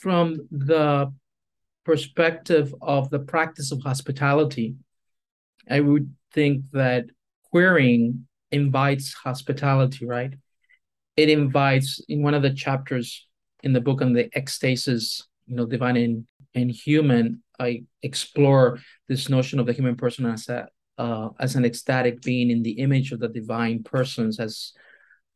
From 0.00 0.48
the 0.50 1.12
perspective 1.84 2.74
of 2.82 3.10
the 3.10 3.20
practice 3.20 3.70
of 3.70 3.82
hospitality, 3.82 4.76
I 5.70 5.80
would 5.80 6.12
think 6.32 6.64
that 6.72 7.06
queering 7.50 8.26
invites 8.50 9.14
hospitality, 9.14 10.06
right? 10.06 10.34
It 11.16 11.28
invites 11.28 12.00
in 12.08 12.22
one 12.22 12.34
of 12.34 12.42
the 12.42 12.52
chapters 12.52 13.26
in 13.62 13.72
the 13.72 13.80
book 13.80 14.02
on 14.02 14.12
the 14.12 14.28
ecstasis, 14.30 15.22
you 15.46 15.56
know, 15.56 15.66
divine 15.66 15.96
and, 15.96 16.26
and 16.54 16.70
human, 16.70 17.42
I 17.58 17.84
explore 18.02 18.78
this 19.08 19.28
notion 19.28 19.58
of 19.58 19.66
the 19.66 19.72
human 19.72 19.96
person 19.96 20.26
as 20.26 20.48
a 20.48 20.68
uh, 20.96 21.30
as 21.40 21.56
an 21.56 21.64
ecstatic 21.64 22.22
being 22.22 22.50
in 22.50 22.62
the 22.62 22.78
image 22.78 23.10
of 23.10 23.18
the 23.20 23.28
divine 23.28 23.82
persons, 23.82 24.38
as 24.38 24.72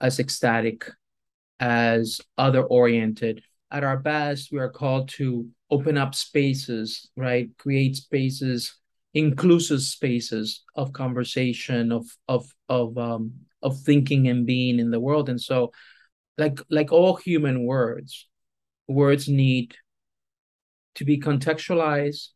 as 0.01 0.21
ecstatic, 0.21 0.91
as 1.59 2.21
other 2.37 2.62
oriented. 2.62 3.43
At 3.71 3.85
our 3.85 3.99
best, 3.99 4.51
we 4.53 4.59
are 4.59 4.71
called 4.71 5.09
to 5.11 5.49
open 5.71 5.99
up 5.99 6.14
spaces, 6.14 7.11
right? 7.17 7.51
Create 7.59 7.97
spaces, 7.97 8.75
inclusive 9.14 9.83
spaces 9.83 10.64
of 10.75 10.93
conversation, 10.93 11.93
of 11.93 12.07
of 12.29 12.53
of 12.69 12.97
um, 12.99 13.33
of 13.62 13.79
thinking 13.81 14.29
and 14.29 14.47
being 14.47 14.79
in 14.79 14.90
the 14.90 15.01
world. 15.01 15.29
And 15.29 15.40
so 15.40 15.73
like 16.37 16.61
like 16.71 16.92
all 16.92 17.16
human 17.16 17.64
words, 17.64 18.29
words 18.87 19.29
need 19.29 19.75
to 20.94 21.05
be 21.05 21.21
contextualized, 21.21 22.29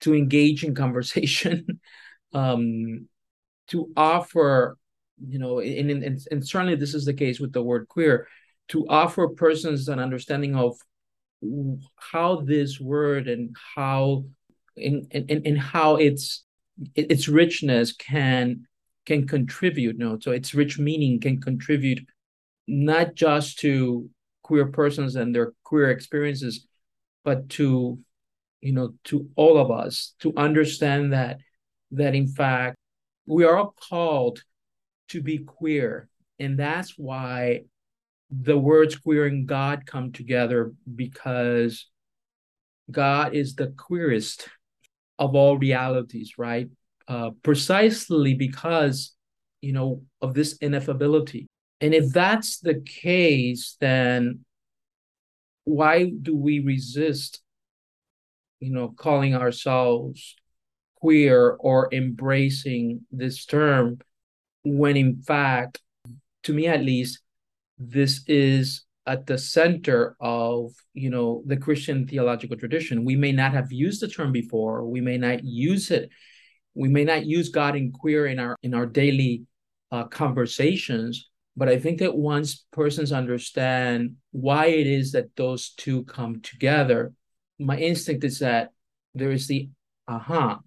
to 0.00 0.14
engage 0.14 0.64
in 0.64 0.74
conversation, 0.74 1.80
um, 2.32 3.08
to 3.68 3.90
offer, 3.96 4.76
you 5.26 5.38
know, 5.38 5.60
and, 5.60 5.90
and, 5.90 6.20
and 6.30 6.46
certainly 6.46 6.76
this 6.76 6.94
is 6.94 7.04
the 7.04 7.14
case 7.14 7.40
with 7.40 7.52
the 7.52 7.62
word 7.62 7.88
queer, 7.88 8.28
to 8.68 8.86
offer 8.88 9.28
persons 9.28 9.88
an 9.88 9.98
understanding 9.98 10.54
of 10.54 10.76
how 11.96 12.36
this 12.40 12.80
word 12.80 13.28
and 13.28 13.54
how 13.74 14.24
in 14.76 15.06
in, 15.10 15.42
in 15.44 15.56
how 15.56 15.96
its 15.96 16.44
its 16.94 17.28
richness 17.28 17.92
can 17.92 18.66
can 19.06 19.26
contribute 19.26 19.96
you 19.96 20.04
know 20.04 20.18
so 20.20 20.32
its 20.32 20.54
rich 20.54 20.78
meaning 20.78 21.20
can 21.20 21.40
contribute 21.40 22.00
not 22.66 23.14
just 23.14 23.58
to 23.60 24.10
queer 24.42 24.66
persons 24.66 25.16
and 25.16 25.34
their 25.34 25.52
queer 25.64 25.90
experiences, 25.90 26.66
but 27.24 27.48
to 27.48 27.98
you 28.60 28.72
know 28.72 28.94
to 29.04 29.28
all 29.36 29.58
of 29.58 29.70
us 29.70 30.14
to 30.20 30.32
understand 30.36 31.12
that 31.12 31.38
that 31.90 32.14
in 32.14 32.26
fact 32.26 32.76
we 33.26 33.44
are 33.44 33.56
all 33.56 33.74
called 33.88 34.42
to 35.08 35.20
be 35.20 35.38
queer 35.38 36.08
and 36.38 36.58
that's 36.58 36.94
why 36.96 37.60
the 38.30 38.58
words 38.58 38.96
queer 38.96 39.26
and 39.26 39.46
god 39.46 39.84
come 39.86 40.10
together 40.10 40.72
because 40.94 41.86
God 42.90 43.34
is 43.34 43.54
the 43.54 43.68
queerest 43.68 44.48
of 45.18 45.34
all 45.34 45.58
realities, 45.58 46.34
right? 46.38 46.68
Uh, 47.08 47.30
precisely 47.42 48.34
because, 48.34 49.14
you 49.60 49.72
know, 49.72 50.02
of 50.20 50.34
this 50.34 50.58
ineffability. 50.58 51.46
And 51.80 51.94
if 51.94 52.12
that's 52.12 52.58
the 52.58 52.80
case, 52.80 53.76
then 53.80 54.40
why 55.64 56.10
do 56.22 56.36
we 56.36 56.58
resist, 56.58 57.42
you 58.58 58.72
know, 58.72 58.88
calling 58.88 59.36
ourselves 59.36 60.34
queer 60.96 61.56
or 61.60 61.88
embracing 61.92 63.02
this 63.12 63.44
term 63.44 63.98
when 64.64 64.96
in 64.96 65.22
fact, 65.22 65.80
to 66.42 66.52
me 66.52 66.66
at 66.66 66.82
least, 66.82 67.20
this 67.78 68.24
is 68.26 68.84
at 69.06 69.26
the 69.26 69.38
center 69.38 70.16
of 70.18 70.72
you 70.92 71.10
know 71.10 71.42
the 71.46 71.56
christian 71.56 72.06
theological 72.08 72.56
tradition 72.56 73.04
we 73.04 73.14
may 73.14 73.30
not 73.30 73.52
have 73.52 73.70
used 73.70 74.02
the 74.02 74.08
term 74.08 74.32
before 74.32 74.84
we 74.84 75.00
may 75.00 75.16
not 75.16 75.44
use 75.44 75.90
it 75.90 76.10
we 76.76 76.88
may 76.88 77.04
not 77.04 77.26
use 77.26 77.48
god 77.48 77.74
and 77.74 77.92
queer 77.92 78.26
in 78.26 78.38
our 78.38 78.56
in 78.62 78.74
our 78.74 78.86
daily 78.86 79.42
uh, 79.92 80.04
conversations 80.04 81.28
but 81.56 81.68
i 81.68 81.78
think 81.78 81.98
that 81.98 82.16
once 82.16 82.66
persons 82.72 83.12
understand 83.12 84.16
why 84.32 84.66
it 84.66 84.86
is 84.86 85.12
that 85.12 85.34
those 85.36 85.70
two 85.70 86.04
come 86.04 86.40
together 86.40 87.12
my 87.58 87.76
instinct 87.76 88.24
is 88.24 88.38
that 88.38 88.70
there 89.14 89.30
is 89.30 89.46
the 89.46 89.68
aha 90.06 90.52
uh-huh, 90.52 90.58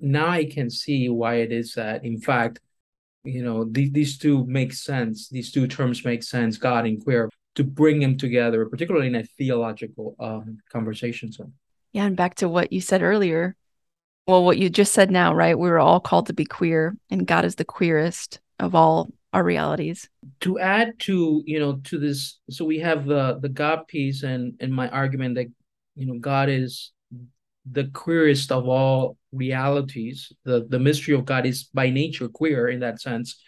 now 0.00 0.28
i 0.28 0.44
can 0.44 0.68
see 0.68 1.08
why 1.08 1.36
it 1.36 1.52
is 1.52 1.74
that 1.74 2.04
in 2.04 2.20
fact 2.20 2.60
you 3.24 3.42
know 3.42 3.64
th- 3.64 3.92
these 3.92 4.18
two 4.18 4.44
make 4.46 4.72
sense 4.72 5.28
these 5.28 5.52
two 5.52 5.66
terms 5.66 6.04
make 6.04 6.22
sense 6.22 6.56
god 6.56 6.86
and 6.86 7.02
queer 7.04 7.28
to 7.58 7.64
bring 7.64 7.98
them 7.98 8.16
together, 8.16 8.64
particularly 8.66 9.08
in 9.08 9.16
a 9.16 9.24
theological 9.24 10.14
um, 10.20 10.58
conversation. 10.70 11.32
So, 11.32 11.50
yeah, 11.92 12.04
and 12.04 12.16
back 12.16 12.36
to 12.36 12.48
what 12.48 12.72
you 12.72 12.80
said 12.80 13.02
earlier. 13.02 13.56
Well, 14.28 14.44
what 14.44 14.58
you 14.58 14.68
just 14.68 14.92
said 14.92 15.10
now, 15.10 15.34
right? 15.34 15.58
We 15.58 15.70
were 15.70 15.78
all 15.78 16.00
called 16.00 16.26
to 16.26 16.34
be 16.34 16.44
queer, 16.44 16.94
and 17.08 17.26
God 17.26 17.46
is 17.46 17.54
the 17.54 17.64
queerest 17.64 18.40
of 18.58 18.74
all 18.74 19.08
our 19.32 19.42
realities. 19.42 20.10
To 20.40 20.58
add 20.58 20.98
to 21.00 21.42
you 21.46 21.58
know 21.58 21.80
to 21.84 21.98
this, 21.98 22.38
so 22.50 22.66
we 22.66 22.78
have 22.80 23.06
the 23.06 23.38
the 23.40 23.48
God 23.48 23.88
piece, 23.88 24.24
and 24.24 24.52
and 24.60 24.70
my 24.70 24.90
argument 24.90 25.36
that 25.36 25.46
you 25.96 26.04
know 26.04 26.18
God 26.18 26.50
is 26.50 26.92
the 27.70 27.84
queerest 27.84 28.52
of 28.52 28.68
all 28.68 29.16
realities. 29.32 30.30
The 30.44 30.66
the 30.68 30.78
mystery 30.78 31.14
of 31.14 31.24
God 31.24 31.46
is 31.46 31.64
by 31.64 31.88
nature 31.88 32.28
queer 32.28 32.68
in 32.68 32.80
that 32.80 33.00
sense 33.00 33.40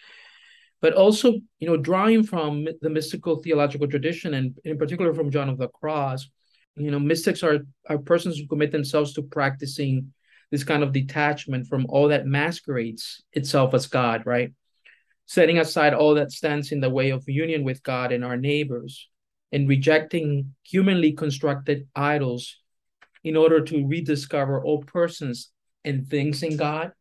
but 0.81 0.93
also 0.93 1.33
you 1.59 1.67
know 1.67 1.77
drawing 1.77 2.23
from 2.23 2.67
the 2.81 2.89
mystical 2.89 3.35
theological 3.35 3.87
tradition 3.87 4.33
and 4.33 4.57
in 4.65 4.79
particular 4.79 5.13
from 5.13 5.29
john 5.29 5.47
of 5.47 5.59
the 5.59 5.67
cross 5.67 6.27
you 6.75 6.89
know 6.89 6.99
mystics 6.99 7.43
are 7.43 7.59
are 7.87 7.99
persons 7.99 8.39
who 8.39 8.47
commit 8.47 8.71
themselves 8.71 9.13
to 9.13 9.21
practicing 9.21 10.11
this 10.51 10.63
kind 10.63 10.83
of 10.83 10.91
detachment 10.91 11.67
from 11.67 11.85
all 11.89 12.09
that 12.09 12.25
masquerades 12.25 13.23
itself 13.33 13.73
as 13.73 13.87
god 13.87 14.23
right? 14.25 14.53
Setting 15.25 15.59
aside 15.59 15.93
all 15.93 16.15
that 16.15 16.31
stands 16.31 16.71
in 16.71 16.81
the 16.81 16.89
way 16.89 17.09
of 17.11 17.23
union 17.27 17.63
with 17.63 17.83
god 17.83 18.11
and 18.11 18.23
our 18.23 18.37
neighbors 18.37 19.09
and 19.51 19.67
rejecting 19.67 20.53
humanly 20.63 21.13
constructed 21.13 21.87
idols 21.95 22.57
in 23.23 23.35
order 23.35 23.61
to 23.61 23.85
rediscover 23.85 24.63
all 24.63 24.83
persons 24.83 25.51
and 25.83 26.07
things 26.07 26.43
in 26.43 26.57
god. 26.57 26.91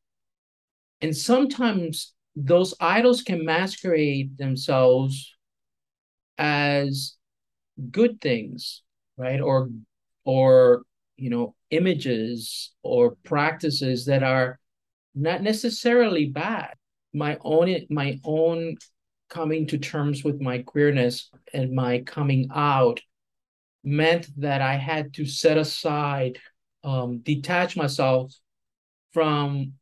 And 1.01 1.17
sometimes 1.17 2.13
those 2.37 2.75
idols 2.81 3.23
can 3.23 3.45
masquerade 3.45 4.39
themselves 4.39 5.35
as 6.39 7.17
good 7.91 8.21
things 8.21 8.83
right? 9.21 9.41
Or 9.41 9.69
or 10.25 10.83
you 11.21 11.31
know 11.31 11.55
images 11.71 12.73
or 12.83 13.17
practices 13.25 14.07
that 14.07 14.23
are 14.23 14.59
not 15.15 15.43
necessarily 15.43 16.27
bad 16.27 16.75
my 17.13 17.37
own 17.43 17.87
my 17.91 18.19
own 18.25 18.77
coming 19.29 19.67
to 19.67 19.79
terms 19.79 20.25
with 20.25 20.41
my 20.41 20.59
queerness 20.59 21.31
and 21.53 21.73
my 21.73 22.01
coming 22.01 22.49
out 22.55 23.01
meant 23.85 24.29
that 24.37 24.61
i 24.61 24.75
had 24.77 25.13
to 25.15 25.25
set 25.25 25.59
aside 25.59 26.39
um, 26.83 27.19
detach 27.19 27.77
myself 27.77 28.33
from 29.13 29.75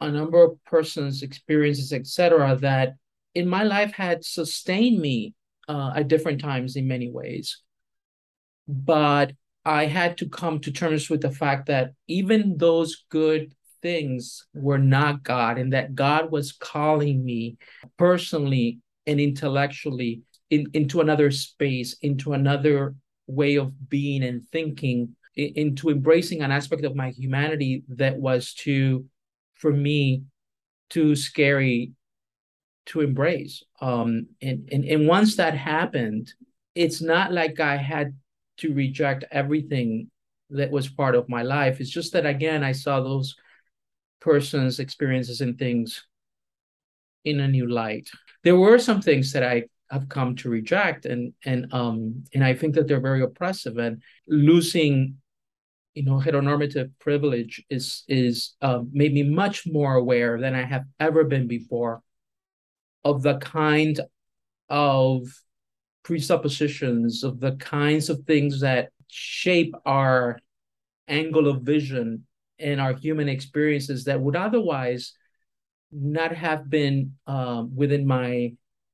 a 0.00 0.10
number 0.10 0.42
of 0.42 0.62
persons' 0.64 1.22
experiences, 1.22 1.92
etc., 1.92 2.56
that 2.56 2.94
in 3.34 3.48
my 3.48 3.62
life 3.62 3.92
had 3.92 4.24
sustained 4.24 5.00
me 5.00 5.34
uh, 5.68 5.92
at 5.96 6.08
different 6.08 6.40
times 6.40 6.76
in 6.76 6.86
many 6.86 7.10
ways. 7.10 7.62
But 8.68 9.32
I 9.64 9.86
had 9.86 10.18
to 10.18 10.28
come 10.28 10.60
to 10.60 10.70
terms 10.70 11.08
with 11.08 11.22
the 11.22 11.30
fact 11.30 11.66
that 11.66 11.92
even 12.06 12.58
those 12.58 13.04
good 13.08 13.54
things 13.80 14.46
were 14.54 14.78
not 14.78 15.22
God, 15.22 15.58
and 15.58 15.72
that 15.72 15.94
God 15.94 16.30
was 16.30 16.52
calling 16.52 17.24
me 17.24 17.56
personally 17.98 18.80
and 19.06 19.20
intellectually 19.20 20.22
in, 20.50 20.66
into 20.72 21.00
another 21.00 21.30
space, 21.30 21.96
into 22.00 22.32
another 22.32 22.94
way 23.26 23.56
of 23.56 23.88
being 23.88 24.22
and 24.22 24.46
thinking, 24.48 25.16
into 25.36 25.90
embracing 25.90 26.42
an 26.42 26.52
aspect 26.52 26.84
of 26.84 26.94
my 26.94 27.10
humanity 27.10 27.82
that 27.88 28.16
was 28.16 28.54
to 28.54 29.04
for 29.54 29.72
me 29.72 30.22
too 30.90 31.16
scary 31.16 31.92
to 32.86 33.00
embrace. 33.00 33.62
Um, 33.80 34.26
and, 34.40 34.68
and 34.70 34.84
and 34.84 35.08
once 35.08 35.36
that 35.36 35.56
happened, 35.56 36.32
it's 36.74 37.00
not 37.00 37.32
like 37.32 37.60
I 37.60 37.76
had 37.76 38.14
to 38.58 38.72
reject 38.74 39.24
everything 39.30 40.10
that 40.50 40.70
was 40.70 40.88
part 40.88 41.14
of 41.14 41.28
my 41.28 41.42
life. 41.42 41.80
It's 41.80 41.90
just 41.90 42.12
that 42.12 42.26
again, 42.26 42.62
I 42.62 42.72
saw 42.72 43.00
those 43.00 43.34
persons' 44.20 44.78
experiences 44.78 45.40
and 45.40 45.58
things 45.58 46.04
in 47.24 47.40
a 47.40 47.48
new 47.48 47.68
light. 47.68 48.08
There 48.42 48.56
were 48.56 48.78
some 48.78 49.00
things 49.00 49.32
that 49.32 49.42
I 49.42 49.64
have 49.90 50.08
come 50.08 50.36
to 50.36 50.48
reject, 50.48 51.06
and 51.06 51.32
and 51.44 51.72
um 51.72 52.24
and 52.34 52.44
I 52.44 52.54
think 52.54 52.74
that 52.74 52.88
they're 52.88 53.00
very 53.00 53.22
oppressive. 53.22 53.78
And 53.78 54.02
losing 54.26 55.16
you 55.94 56.04
know 56.04 56.18
heteronormative 56.18 56.90
privilege 56.98 57.62
is 57.70 58.04
is 58.08 58.54
uh, 58.60 58.82
made 58.92 59.14
me 59.14 59.22
much 59.22 59.66
more 59.66 59.94
aware 59.94 60.40
than 60.40 60.54
I 60.54 60.64
have 60.64 60.84
ever 61.00 61.24
been 61.24 61.46
before 61.46 62.02
of 63.04 63.22
the 63.22 63.38
kind 63.38 64.00
of 64.68 65.28
presuppositions 66.04 67.24
of 67.24 67.40
the 67.40 67.52
kinds 67.56 68.08
of 68.08 68.20
things 68.24 68.60
that 68.60 68.90
shape 69.08 69.74
our 69.84 70.38
angle 71.08 71.48
of 71.48 71.62
vision 71.62 72.24
and 72.58 72.80
our 72.80 72.94
human 72.94 73.28
experiences 73.28 74.04
that 74.04 74.20
would 74.20 74.36
otherwise 74.36 75.12
not 75.90 76.32
have 76.32 76.70
been 76.70 77.14
uh, 77.26 77.64
within 77.74 78.06
my 78.06 78.52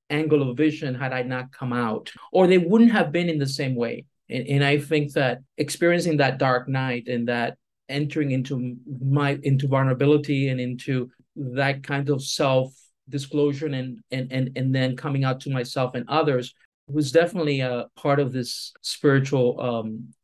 angle 0.09 0.49
of 0.49 0.57
vision 0.57 0.95
had 0.95 1.13
I 1.13 1.23
not 1.23 1.53
come 1.53 1.73
out, 1.73 2.11
or 2.33 2.47
they 2.47 2.59
wouldn't 2.59 2.93
have 2.93 3.13
been 3.13 3.29
in 3.29 3.39
the 3.39 3.47
same 3.47 3.75
way. 3.75 4.07
And, 4.29 4.47
and 4.47 4.65
I 4.65 4.79
think 4.79 5.13
that 5.13 5.41
experiencing 5.57 6.19
that 6.19 6.39
dark 6.39 6.69
night 6.69 7.09
and 7.09 7.29
that 7.29 7.57
entering 7.89 8.31
into 8.31 8.77
my 9.01 9.39
into 9.43 9.67
vulnerability 9.67 10.49
and 10.49 10.61
into 10.61 11.11
that 11.37 11.83
kind 11.83 12.09
of 12.09 12.23
self 12.23 12.73
disclosure 13.09 13.67
and 13.67 14.01
and 14.11 14.31
and 14.33 14.51
and 14.57 14.75
then 14.75 14.97
coming 14.97 15.25
out 15.25 15.41
to 15.41 15.51
myself 15.51 15.95
and 15.95 16.09
others 16.09 16.55
was 16.93 17.13
definitely 17.13 17.61
a 17.61 17.87
part 17.97 18.21
of 18.21 18.33
this 18.33 18.73
spiritual 18.83 19.61
um, 19.61 20.15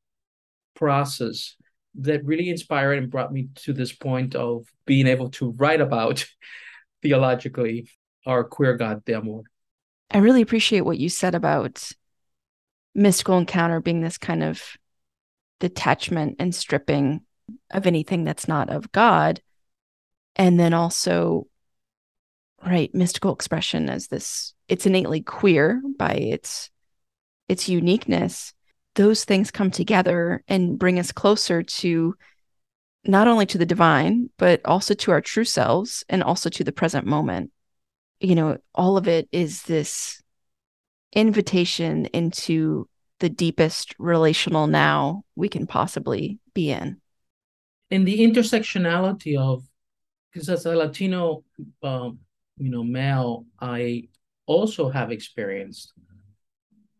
process 0.74 1.56
that 1.96 2.24
really 2.24 2.50
inspired 2.50 2.98
and 2.98 3.10
brought 3.10 3.32
me 3.32 3.48
to 3.54 3.72
this 3.72 3.92
point 3.92 4.34
of 4.34 4.66
being 4.86 5.06
able 5.06 5.30
to 5.30 5.52
write 5.52 5.80
about 5.80 6.26
theologically 7.02 7.88
our 8.26 8.44
queer 8.44 8.76
God, 8.76 9.02
the. 9.04 9.42
I 10.10 10.18
really 10.18 10.42
appreciate 10.42 10.82
what 10.82 10.98
you 10.98 11.08
said 11.08 11.34
about 11.34 11.92
mystical 12.94 13.38
encounter 13.38 13.80
being 13.80 14.00
this 14.00 14.18
kind 14.18 14.42
of 14.42 14.62
detachment 15.60 16.36
and 16.38 16.54
stripping 16.54 17.22
of 17.70 17.86
anything 17.86 18.24
that's 18.24 18.48
not 18.48 18.70
of 18.70 18.90
God. 18.92 19.40
And 20.34 20.58
then 20.58 20.74
also, 20.74 21.46
right, 22.66 22.94
mystical 22.94 23.32
expression 23.32 23.88
as 23.88 24.08
this, 24.08 24.54
it's 24.68 24.86
innately 24.86 25.22
queer 25.22 25.82
by 25.98 26.12
its 26.12 26.70
its 27.48 27.68
uniqueness. 27.68 28.52
Those 28.96 29.24
things 29.24 29.50
come 29.50 29.70
together 29.70 30.42
and 30.48 30.78
bring 30.78 30.98
us 30.98 31.12
closer 31.12 31.62
to 31.62 32.14
not 33.04 33.28
only 33.28 33.46
to 33.46 33.58
the 33.58 33.66
divine, 33.66 34.30
but 34.36 34.60
also 34.64 34.94
to 34.94 35.12
our 35.12 35.20
true 35.20 35.44
selves 35.44 36.04
and 36.08 36.22
also 36.22 36.50
to 36.50 36.64
the 36.64 36.72
present 36.72 37.06
moment. 37.06 37.52
You 38.18 38.34
know, 38.34 38.58
all 38.74 38.96
of 38.96 39.06
it 39.06 39.28
is 39.30 39.62
this 39.62 40.20
invitation 41.12 42.06
into 42.06 42.88
the 43.20 43.28
deepest 43.28 43.94
relational 43.98 44.66
now 44.66 45.22
we 45.36 45.48
can 45.48 45.66
possibly 45.66 46.38
be 46.52 46.70
in. 46.70 47.00
In 47.90 48.04
the 48.04 48.18
intersectionality 48.20 49.38
of, 49.38 49.62
because 50.32 50.48
as 50.48 50.66
a 50.66 50.74
Latino, 50.74 51.44
um, 51.82 52.18
you 52.58 52.70
know, 52.70 52.82
male, 52.82 53.46
I 53.60 54.08
also 54.46 54.88
have 54.88 55.10
experienced, 55.10 55.92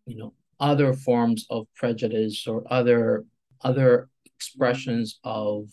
you 0.07 0.17
know, 0.17 0.35
other 0.61 0.93
forms 0.95 1.47
of 1.51 1.67
prejudice 1.75 2.47
or 2.47 2.65
other 2.71 3.25
other 3.63 4.09
expressions 4.25 5.19
of 5.25 5.69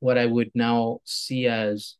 what 0.00 0.18
I 0.18 0.26
would 0.26 0.50
now 0.54 1.00
see 1.04 1.46
as 1.46 1.96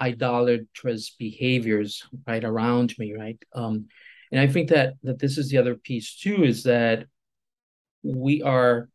idolatrous 0.00 1.10
behaviors 1.10 2.02
right 2.26 2.44
around 2.44 2.94
me, 2.98 3.14
right? 3.14 3.38
Um, 3.54 3.86
and 4.30 4.40
I 4.40 4.46
think 4.46 4.68
that 4.70 4.94
that 5.02 5.18
this 5.18 5.38
is 5.38 5.50
the 5.50 5.58
other 5.58 5.74
piece 5.74 6.16
too, 6.16 6.44
is 6.44 6.64
that 6.64 7.06
we 8.02 8.42
are 8.42 8.88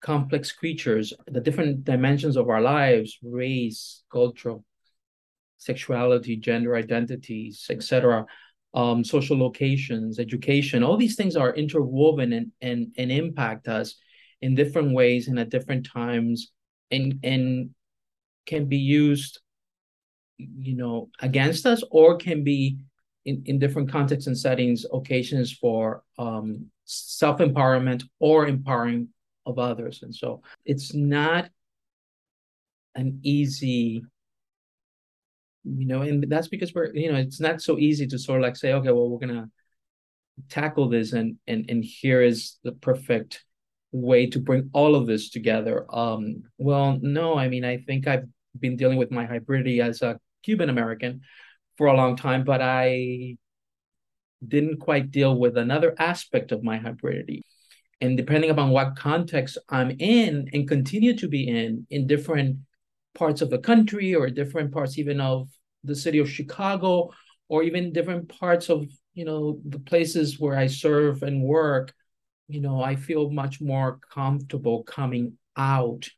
complex 0.00 0.52
creatures. 0.52 1.12
The 1.26 1.40
different 1.40 1.84
dimensions 1.84 2.36
of 2.36 2.48
our 2.48 2.60
lives, 2.60 3.18
race, 3.22 4.02
cultural, 4.12 4.64
sexuality, 5.58 6.36
gender 6.36 6.76
identities, 6.76 7.66
etc., 7.68 8.24
um, 8.74 9.02
social 9.02 9.38
locations, 9.38 10.18
education, 10.18 10.82
all 10.82 10.96
these 10.96 11.16
things 11.16 11.36
are 11.36 11.54
interwoven 11.54 12.32
and 12.32 12.52
and 12.60 12.94
and 12.96 13.10
impact 13.10 13.68
us 13.68 13.96
in 14.40 14.54
different 14.54 14.92
ways 14.94 15.28
and 15.28 15.38
at 15.38 15.48
different 15.48 15.86
times 15.86 16.52
and 16.90 17.18
and 17.22 17.70
can 18.46 18.66
be 18.66 18.78
used 18.78 19.40
you 20.38 20.76
know 20.76 21.08
against 21.20 21.66
us 21.66 21.82
or 21.90 22.16
can 22.16 22.44
be 22.44 22.78
in, 23.24 23.42
in 23.46 23.58
different 23.58 23.90
contexts 23.90 24.26
and 24.26 24.38
settings 24.38 24.86
occasions 24.92 25.52
for 25.52 26.02
um, 26.18 26.66
self-empowerment 26.84 28.04
or 28.20 28.46
empowering 28.46 29.08
of 29.44 29.58
others 29.58 30.02
and 30.02 30.14
so 30.14 30.40
it's 30.64 30.94
not 30.94 31.50
an 32.94 33.18
easy 33.22 34.02
you 35.76 35.86
know 35.86 36.02
and 36.02 36.24
that's 36.28 36.48
because 36.48 36.74
we're 36.74 36.92
you 36.94 37.10
know 37.10 37.18
it's 37.18 37.40
not 37.40 37.60
so 37.60 37.78
easy 37.78 38.06
to 38.06 38.18
sort 38.18 38.40
of 38.40 38.42
like 38.42 38.56
say 38.56 38.72
okay 38.72 38.90
well 38.90 39.08
we're 39.08 39.18
gonna 39.18 39.48
tackle 40.48 40.88
this 40.88 41.12
and 41.12 41.36
and 41.46 41.68
and 41.68 41.84
here 41.84 42.22
is 42.22 42.58
the 42.62 42.72
perfect 42.72 43.44
way 43.90 44.26
to 44.26 44.38
bring 44.38 44.68
all 44.74 44.94
of 44.94 45.06
this 45.06 45.30
together. 45.30 45.86
Um 45.90 46.42
well 46.58 46.98
no 47.00 47.38
i 47.38 47.48
mean 47.48 47.64
i 47.64 47.78
think 47.78 48.06
i've 48.06 48.24
been 48.58 48.76
dealing 48.76 48.98
with 48.98 49.10
my 49.10 49.26
hybridity 49.26 49.80
as 49.80 50.02
a 50.02 50.18
cuban 50.42 50.68
american 50.68 51.20
for 51.76 51.86
a 51.86 51.94
long 51.96 52.16
time 52.16 52.44
but 52.44 52.60
i 52.60 53.36
didn't 54.46 54.78
quite 54.78 55.10
deal 55.10 55.36
with 55.38 55.56
another 55.56 55.94
aspect 55.98 56.52
of 56.52 56.62
my 56.62 56.78
hybridity. 56.78 57.42
And 58.00 58.16
depending 58.16 58.50
upon 58.50 58.70
what 58.70 58.96
context 58.96 59.58
i'm 59.68 59.90
in 59.98 60.48
and 60.52 60.68
continue 60.68 61.16
to 61.16 61.28
be 61.28 61.48
in 61.48 61.86
in 61.90 62.06
different 62.06 62.58
parts 63.14 63.42
of 63.42 63.50
the 63.50 63.58
country 63.58 64.14
or 64.14 64.30
different 64.30 64.72
parts 64.72 64.98
even 64.98 65.20
of 65.20 65.48
the 65.84 65.96
city 65.96 66.18
of 66.18 66.30
Chicago 66.30 67.10
or 67.48 67.62
even 67.62 67.92
different 67.92 68.28
parts 68.28 68.68
of 68.68 68.86
you 69.14 69.24
know 69.24 69.60
the 69.64 69.78
places 69.78 70.38
where 70.38 70.56
I 70.56 70.66
serve 70.66 71.22
and 71.22 71.42
work, 71.42 71.92
you 72.48 72.60
know, 72.60 72.82
I 72.82 72.96
feel 72.96 73.30
much 73.30 73.60
more 73.60 73.98
comfortable 74.12 74.82
coming 74.84 75.36
out 75.56 76.08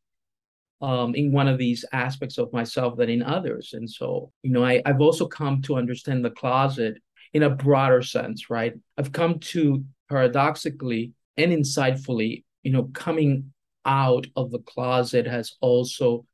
um, 0.81 1.15
in 1.15 1.33
one 1.33 1.49
of 1.49 1.59
these 1.59 1.85
aspects 1.93 2.39
of 2.39 2.53
myself 2.53 2.97
than 2.97 3.11
in 3.11 3.23
others. 3.23 3.71
And 3.75 3.89
so, 3.89 4.33
you 4.43 4.51
know, 4.51 4.65
I, 4.65 4.81
I've 4.87 5.01
also 5.01 5.27
come 5.27 5.61
to 5.63 5.77
understand 5.77 6.25
the 6.25 6.31
closet 6.31 6.99
in 7.33 7.43
a 7.43 7.51
broader 7.51 8.03
sense, 8.03 8.51
right? 8.51 8.75
I've 8.97 9.13
come 9.13 9.39
to 9.41 9.85
paradoxically 10.09 11.13
and 11.37 11.53
insightfully, 11.53 12.45
you 12.63 12.73
know, 12.73 12.85
coming 12.93 13.53
out 13.85 14.27
of 14.37 14.51
the 14.51 14.59
closet 14.61 15.27
has 15.27 15.55
also 15.61 16.27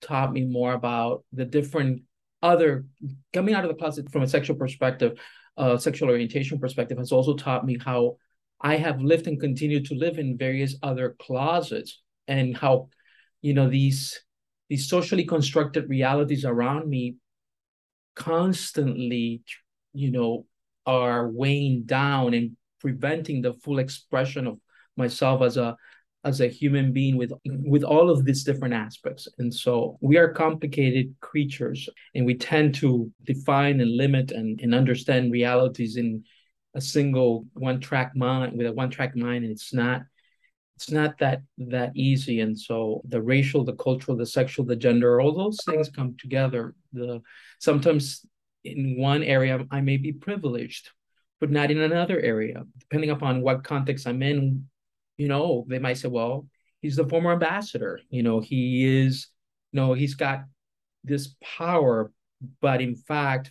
taught 0.00 0.32
me 0.32 0.44
more 0.44 0.72
about 0.72 1.24
the 1.32 1.44
different 1.44 2.02
other 2.42 2.86
coming 3.32 3.54
out 3.54 3.64
of 3.64 3.70
the 3.70 3.76
closet 3.76 4.10
from 4.10 4.22
a 4.22 4.28
sexual 4.28 4.56
perspective, 4.56 5.18
uh, 5.56 5.76
sexual 5.76 6.10
orientation 6.10 6.58
perspective 6.58 6.98
has 6.98 7.12
also 7.12 7.34
taught 7.34 7.64
me 7.64 7.78
how 7.84 8.16
I 8.60 8.76
have 8.76 9.00
lived 9.00 9.26
and 9.26 9.40
continue 9.40 9.82
to 9.84 9.94
live 9.94 10.18
in 10.18 10.38
various 10.38 10.76
other 10.82 11.16
closets 11.20 12.00
and 12.28 12.56
how, 12.56 12.88
you 13.40 13.54
know, 13.54 13.68
these 13.68 14.20
these 14.68 14.88
socially 14.88 15.24
constructed 15.24 15.88
realities 15.88 16.44
around 16.44 16.88
me 16.88 17.16
constantly, 18.14 19.42
you 19.92 20.10
know, 20.10 20.46
are 20.86 21.28
weighing 21.28 21.82
down 21.84 22.34
and 22.34 22.56
preventing 22.80 23.42
the 23.42 23.52
full 23.52 23.78
expression 23.78 24.46
of 24.46 24.58
myself 24.96 25.42
as 25.42 25.56
a 25.56 25.76
as 26.24 26.40
a 26.40 26.46
human 26.46 26.92
being 26.92 27.16
with 27.16 27.32
with 27.44 27.82
all 27.82 28.08
of 28.08 28.24
these 28.24 28.44
different 28.44 28.74
aspects. 28.74 29.26
And 29.38 29.52
so 29.52 29.98
we 30.00 30.16
are 30.16 30.32
complicated 30.32 31.14
creatures 31.20 31.88
and 32.14 32.24
we 32.24 32.36
tend 32.36 32.74
to 32.76 33.10
define 33.24 33.80
and 33.80 33.96
limit 33.96 34.30
and, 34.30 34.60
and 34.60 34.74
understand 34.74 35.32
realities 35.32 35.96
in 35.96 36.24
a 36.74 36.80
single 36.80 37.46
one 37.54 37.80
track 37.80 38.12
mind 38.14 38.56
with 38.56 38.66
a 38.66 38.72
one 38.72 38.90
track 38.90 39.16
mind 39.16 39.44
and 39.44 39.52
it's 39.52 39.74
not 39.74 40.02
it's 40.76 40.90
not 40.90 41.18
that 41.18 41.42
that 41.58 41.92
easy. 41.96 42.40
And 42.40 42.58
so 42.58 43.02
the 43.08 43.20
racial 43.20 43.64
the 43.64 43.74
cultural 43.74 44.16
the 44.16 44.26
sexual 44.26 44.64
the 44.64 44.76
gender 44.76 45.20
all 45.20 45.34
those 45.34 45.58
things 45.64 45.88
come 45.90 46.16
together. 46.18 46.74
The 46.92 47.20
sometimes 47.58 48.24
in 48.64 48.96
one 48.96 49.24
area 49.24 49.66
i 49.72 49.80
may 49.80 49.96
be 49.96 50.12
privileged 50.12 50.90
but 51.40 51.50
not 51.50 51.72
in 51.72 51.80
another 51.80 52.20
area. 52.20 52.62
Depending 52.78 53.10
upon 53.10 53.42
what 53.42 53.64
context 53.64 54.06
i'm 54.06 54.22
in 54.22 54.68
you 55.16 55.28
know, 55.28 55.64
they 55.68 55.78
might 55.78 55.98
say, 55.98 56.08
well, 56.08 56.46
he's 56.80 56.96
the 56.96 57.08
former 57.08 57.32
ambassador. 57.32 58.00
You 58.10 58.22
know, 58.22 58.40
he 58.40 58.84
is, 59.02 59.28
you 59.72 59.80
know, 59.80 59.92
he's 59.92 60.14
got 60.14 60.44
this 61.04 61.34
power, 61.42 62.12
but 62.60 62.80
in 62.80 62.96
fact, 62.96 63.50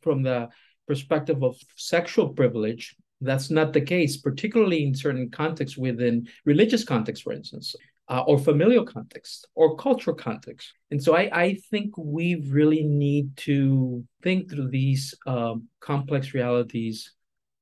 from 0.00 0.22
the 0.22 0.48
perspective 0.86 1.42
of 1.42 1.56
sexual 1.76 2.30
privilege, 2.30 2.96
that's 3.20 3.50
not 3.50 3.72
the 3.72 3.80
case, 3.80 4.16
particularly 4.16 4.84
in 4.84 4.94
certain 4.94 5.30
contexts 5.30 5.78
within 5.78 6.28
religious 6.44 6.84
contexts, 6.84 7.22
for 7.22 7.32
instance, 7.32 7.76
uh, 8.08 8.24
or 8.26 8.38
familial 8.38 8.84
context, 8.84 9.46
or 9.54 9.76
cultural 9.76 10.16
context. 10.16 10.72
And 10.90 11.02
so 11.02 11.14
I, 11.14 11.30
I 11.32 11.54
think 11.70 11.96
we 11.96 12.34
really 12.48 12.82
need 12.82 13.36
to 13.38 14.04
think 14.22 14.50
through 14.50 14.70
these 14.70 15.14
um, 15.26 15.68
complex 15.80 16.34
realities 16.34 17.12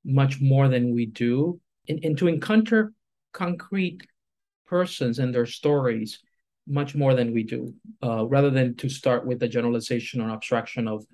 much 0.05 0.41
more 0.41 0.69
than 0.69 0.95
we 0.95 1.07
do, 1.07 1.61
and, 1.89 2.03
and 2.05 2.17
to 2.19 2.27
encounter 2.27 2.93
concrete 3.33 4.03
persons 4.67 5.19
and 5.19 5.35
their 5.35 5.47
stories 5.47 6.21
much 6.67 6.95
more 6.95 7.15
than 7.15 7.33
we 7.33 7.43
do, 7.43 7.75
uh, 8.03 8.25
rather 8.27 8.51
than 8.51 8.77
to 8.77 8.89
start 8.89 9.27
with 9.27 9.41
the 9.41 9.49
generalization 9.49 10.21
or 10.21 10.31
abstraction 10.31 10.87
of, 10.87 11.05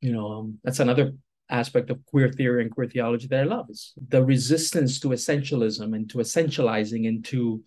you 0.00 0.12
know, 0.12 0.32
um, 0.32 0.58
that's 0.62 0.80
another 0.80 1.12
aspect 1.50 1.90
of 1.90 2.04
queer 2.06 2.30
theory 2.30 2.62
and 2.62 2.70
queer 2.70 2.86
theology 2.86 3.26
that 3.26 3.40
I 3.40 3.44
love 3.44 3.68
is 3.68 3.92
the 4.08 4.24
resistance 4.24 5.00
to 5.00 5.08
essentialism 5.08 5.94
and 5.94 6.08
to 6.10 6.18
essentializing 6.18 7.08
and 7.08 7.24
to, 7.26 7.62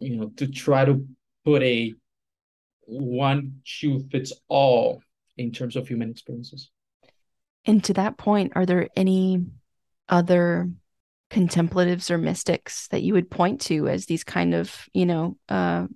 you 0.00 0.16
know, 0.16 0.28
to 0.36 0.46
try 0.48 0.84
to 0.84 1.06
put 1.44 1.62
a 1.62 1.94
one 2.82 3.60
shoe 3.64 4.00
fits 4.10 4.32
all 4.48 5.02
in 5.36 5.52
terms 5.52 5.76
of 5.76 5.88
human 5.88 6.10
experiences. 6.10 6.70
And 7.64 7.82
to 7.84 7.94
that 7.94 8.16
point, 8.16 8.52
are 8.54 8.66
there 8.66 8.88
any 8.96 9.44
other 10.08 10.70
contemplatives 11.30 12.10
or 12.10 12.18
mystics 12.18 12.88
that 12.88 13.02
you 13.02 13.12
would 13.12 13.30
point 13.30 13.60
to 13.60 13.88
as 13.88 14.06
these 14.06 14.24
kind 14.24 14.54
of 14.54 14.88
you 14.92 15.06
know 15.06 15.36
uh, 15.48 15.86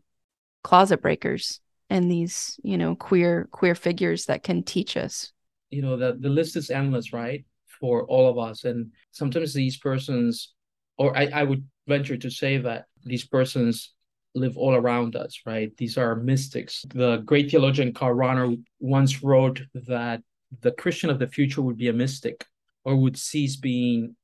closet 0.65 1.01
breakers 1.01 1.61
and 1.89 2.11
these 2.11 2.59
you 2.63 2.77
know 2.77 2.95
queer 2.95 3.49
queer 3.51 3.75
figures 3.75 4.27
that 4.27 4.43
can 4.43 4.63
teach 4.63 4.97
us? 4.97 5.33
You 5.71 5.83
know 5.83 5.97
the, 5.97 6.17
the 6.19 6.29
list 6.29 6.57
is 6.57 6.71
endless 6.71 7.13
right 7.13 7.45
for 7.81 8.05
all 8.05 8.29
of 8.29 8.39
us. 8.39 8.65
And 8.65 8.93
sometimes 9.11 9.55
these 9.55 9.77
persons 9.79 10.53
or 10.99 11.17
I, 11.17 11.27
I 11.33 11.43
would 11.45 11.67
venture 11.87 12.17
to 12.17 12.31
say 12.31 12.59
that 12.59 12.85
these 13.05 13.27
persons 13.27 13.95
live 14.35 14.57
all 14.57 14.75
around 14.75 15.17
us 15.17 15.41
right? 15.47 15.75
These 15.77 15.97
are 15.97 16.17
mystics. 16.17 16.85
The 16.95 17.19
great 17.19 17.51
theologian 17.51 17.93
karl 17.93 18.17
rahner 18.17 18.63
once 18.81 19.23
wrote 19.23 19.63
that 19.75 20.23
the 20.63 20.73
christian 20.73 21.11
of 21.11 21.21
the 21.21 21.29
future 21.29 21.63
would 21.63 21.77
be 21.77 21.89
a 21.89 21.93
mystic 21.93 22.45
or 22.85 22.97
would 22.97 23.17
cease 23.17 23.55
being 23.55 24.17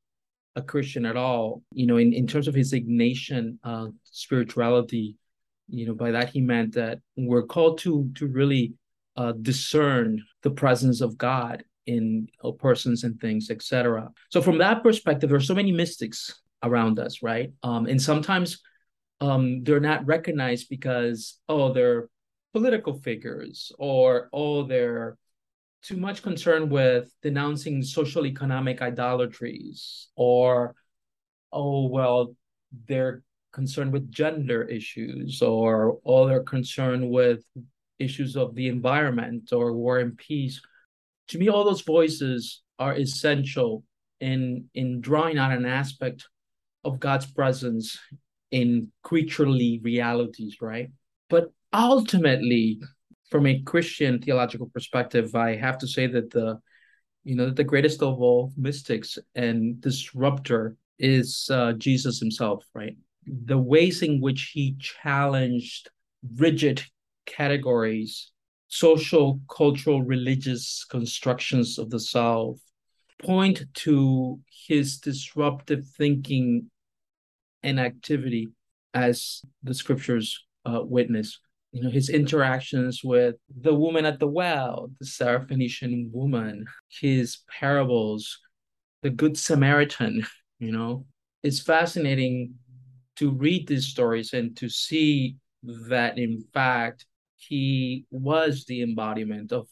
a 0.56 0.62
Christian 0.62 1.06
at 1.06 1.16
all. 1.16 1.62
You 1.72 1.86
know, 1.86 1.98
in, 1.98 2.12
in 2.12 2.26
terms 2.26 2.48
of 2.48 2.54
his 2.54 2.72
Ignatian 2.72 3.58
uh, 3.62 3.88
spirituality, 4.04 5.16
you 5.68 5.86
know, 5.86 5.94
by 5.94 6.10
that 6.10 6.30
he 6.30 6.40
meant 6.40 6.74
that 6.74 6.98
we're 7.16 7.44
called 7.44 7.78
to 7.78 8.10
to 8.16 8.26
really 8.26 8.74
uh, 9.16 9.32
discern 9.32 10.22
the 10.42 10.50
presence 10.50 11.00
of 11.00 11.16
God 11.16 11.64
in 11.86 12.28
uh, 12.42 12.50
persons 12.50 13.04
and 13.04 13.20
things, 13.20 13.50
etc. 13.50 14.10
So 14.30 14.42
from 14.42 14.58
that 14.58 14.82
perspective, 14.82 15.30
there 15.30 15.38
are 15.38 15.42
so 15.42 15.54
many 15.54 15.72
mystics 15.72 16.40
around 16.62 16.98
us, 16.98 17.22
right? 17.22 17.52
Um, 17.62 17.86
and 17.86 18.00
sometimes 18.00 18.60
um, 19.20 19.62
they're 19.62 19.80
not 19.80 20.06
recognized 20.06 20.68
because 20.68 21.38
oh, 21.48 21.72
they're 21.72 22.08
political 22.52 22.94
figures 22.94 23.72
or 23.78 24.28
oh, 24.32 24.64
they're 24.64 25.16
too 25.82 25.96
much 25.96 26.22
concern 26.22 26.68
with 26.68 27.10
denouncing 27.22 27.82
social 27.82 28.26
economic 28.26 28.82
idolatries 28.82 30.08
or 30.16 30.74
oh 31.52 31.86
well 31.86 32.34
they're 32.86 33.22
concerned 33.52 33.92
with 33.92 34.10
gender 34.10 34.64
issues 34.64 35.40
or 35.42 35.98
all 36.04 36.26
they're 36.26 36.42
concerned 36.42 37.08
with 37.08 37.42
issues 37.98 38.36
of 38.36 38.54
the 38.54 38.68
environment 38.68 39.52
or 39.52 39.72
war 39.72 39.98
and 39.98 40.18
peace 40.18 40.60
to 41.28 41.38
me 41.38 41.48
all 41.48 41.64
those 41.64 41.82
voices 41.82 42.62
are 42.78 42.94
essential 42.94 43.82
in 44.20 44.64
in 44.74 45.00
drawing 45.00 45.38
out 45.38 45.52
an 45.52 45.64
aspect 45.64 46.28
of 46.84 47.00
god's 47.00 47.26
presence 47.26 47.98
in 48.50 48.88
creaturely 49.02 49.80
realities, 49.82 50.56
right? 50.60 50.90
But 51.28 51.52
ultimately, 51.72 52.80
from 53.30 53.46
a 53.46 53.60
Christian 53.62 54.20
theological 54.20 54.68
perspective, 54.72 55.34
I 55.34 55.56
have 55.56 55.78
to 55.78 55.88
say 55.88 56.06
that 56.06 56.30
the 56.30 56.60
you 57.24 57.34
know 57.34 57.50
the 57.50 57.64
greatest 57.64 58.02
of 58.02 58.20
all 58.20 58.52
mystics 58.56 59.18
and 59.34 59.80
disruptor 59.80 60.76
is 60.98 61.48
uh, 61.52 61.72
Jesus 61.72 62.20
himself, 62.20 62.64
right? 62.74 62.96
The 63.26 63.58
ways 63.58 64.02
in 64.02 64.20
which 64.20 64.50
he 64.54 64.76
challenged 64.78 65.90
rigid 66.36 66.82
categories, 67.26 68.30
social, 68.68 69.40
cultural, 69.50 70.02
religious 70.02 70.84
constructions 70.88 71.78
of 71.78 71.90
the 71.90 72.00
South 72.00 72.60
point 73.20 73.64
to 73.74 74.38
his 74.68 74.98
disruptive 74.98 75.86
thinking 75.96 76.70
and 77.62 77.80
activity 77.80 78.48
as 78.94 79.42
the 79.62 79.74
scriptures 79.74 80.44
uh, 80.64 80.80
witness. 80.82 81.40
You 81.72 81.82
know, 81.82 81.90
his 81.90 82.08
interactions 82.08 83.02
with 83.04 83.36
the 83.60 83.74
woman 83.74 84.06
at 84.06 84.18
the 84.18 84.28
well, 84.28 84.90
the 84.98 85.06
Syrophoenician 85.06 86.10
woman, 86.10 86.66
his 86.88 87.38
parables, 87.48 88.38
the 89.02 89.10
Good 89.10 89.36
Samaritan, 89.36 90.26
you 90.58 90.72
know, 90.72 91.06
it's 91.42 91.60
fascinating 91.60 92.54
to 93.16 93.30
read 93.30 93.66
these 93.66 93.86
stories 93.86 94.32
and 94.32 94.56
to 94.56 94.68
see 94.68 95.36
that 95.62 96.18
in 96.18 96.44
fact 96.54 97.06
he 97.36 98.04
was 98.10 98.64
the 98.66 98.82
embodiment 98.82 99.52
of 99.52 99.68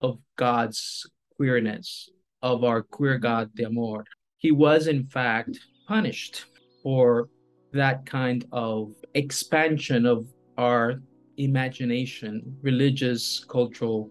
of 0.00 0.18
God's 0.36 1.08
queerness, 1.36 2.08
of 2.42 2.64
our 2.64 2.82
queer 2.82 3.18
God 3.18 3.54
de 3.54 3.64
Amor. 3.64 4.04
He 4.38 4.50
was 4.50 4.88
in 4.88 5.06
fact 5.06 5.60
punished 5.86 6.46
for 6.82 7.28
that 7.72 8.04
kind 8.04 8.44
of 8.52 8.94
expansion 9.14 10.04
of 10.06 10.26
our 10.58 11.00
imagination, 11.36 12.56
religious, 12.62 13.44
cultural, 13.44 14.10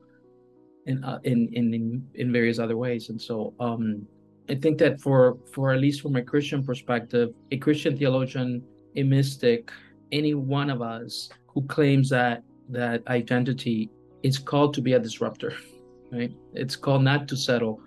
in 0.85 1.03
uh, 1.03 1.19
in 1.23 1.49
in 1.53 2.07
in 2.15 2.31
various 2.31 2.59
other 2.59 2.77
ways. 2.77 3.09
And 3.09 3.21
so, 3.21 3.53
um, 3.59 4.07
I 4.49 4.55
think 4.55 4.77
that 4.79 4.99
for 4.99 5.37
for 5.53 5.71
at 5.71 5.79
least 5.79 6.01
from 6.01 6.15
a 6.15 6.23
Christian 6.23 6.63
perspective, 6.63 7.33
a 7.51 7.57
Christian 7.57 7.97
theologian, 7.97 8.63
a 8.95 9.03
mystic, 9.03 9.71
any 10.11 10.33
one 10.33 10.69
of 10.69 10.81
us 10.81 11.29
who 11.47 11.61
claims 11.63 12.09
that 12.09 12.43
that 12.69 13.05
identity 13.07 13.89
is 14.23 14.37
called 14.37 14.73
to 14.73 14.81
be 14.81 14.93
a 14.93 14.99
disruptor, 14.99 15.53
right? 16.11 16.33
It's 16.53 16.75
called 16.75 17.03
not 17.03 17.27
to 17.29 17.37
settle 17.37 17.81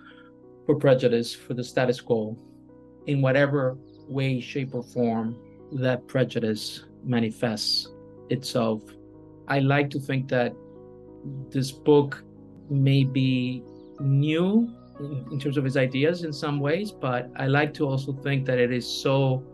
for 0.67 0.77
prejudice, 0.77 1.35
for 1.35 1.55
the 1.55 1.65
status 1.65 2.01
quo, 2.01 2.37
in 3.07 3.21
whatever 3.21 3.77
way, 4.09 4.41
shape, 4.41 4.75
or 4.75 4.83
form 4.83 5.37
that 5.73 6.07
prejudice 6.07 6.85
manifests 7.05 7.89
itself. 8.31 8.83
I 9.49 9.59
like 9.61 9.91
to 9.91 10.01
think 10.01 10.29
that 10.29 10.55
this 11.51 11.71
book 11.71 12.23
may 12.71 13.05
be 13.05 13.63
new 14.01 14.73
in 15.31 15.39
terms 15.39 15.57
of 15.57 15.67
its 15.67 15.77
ideas 15.77 16.25
in 16.25 16.33
some 16.33 16.61
ways, 16.61 16.91
but 16.93 17.31
I 17.37 17.47
like 17.47 17.75
to 17.75 17.89
also 17.89 18.13
think 18.13 18.47
that 18.47 18.59
it 18.59 18.73
is 18.73 18.87
so 18.87 19.45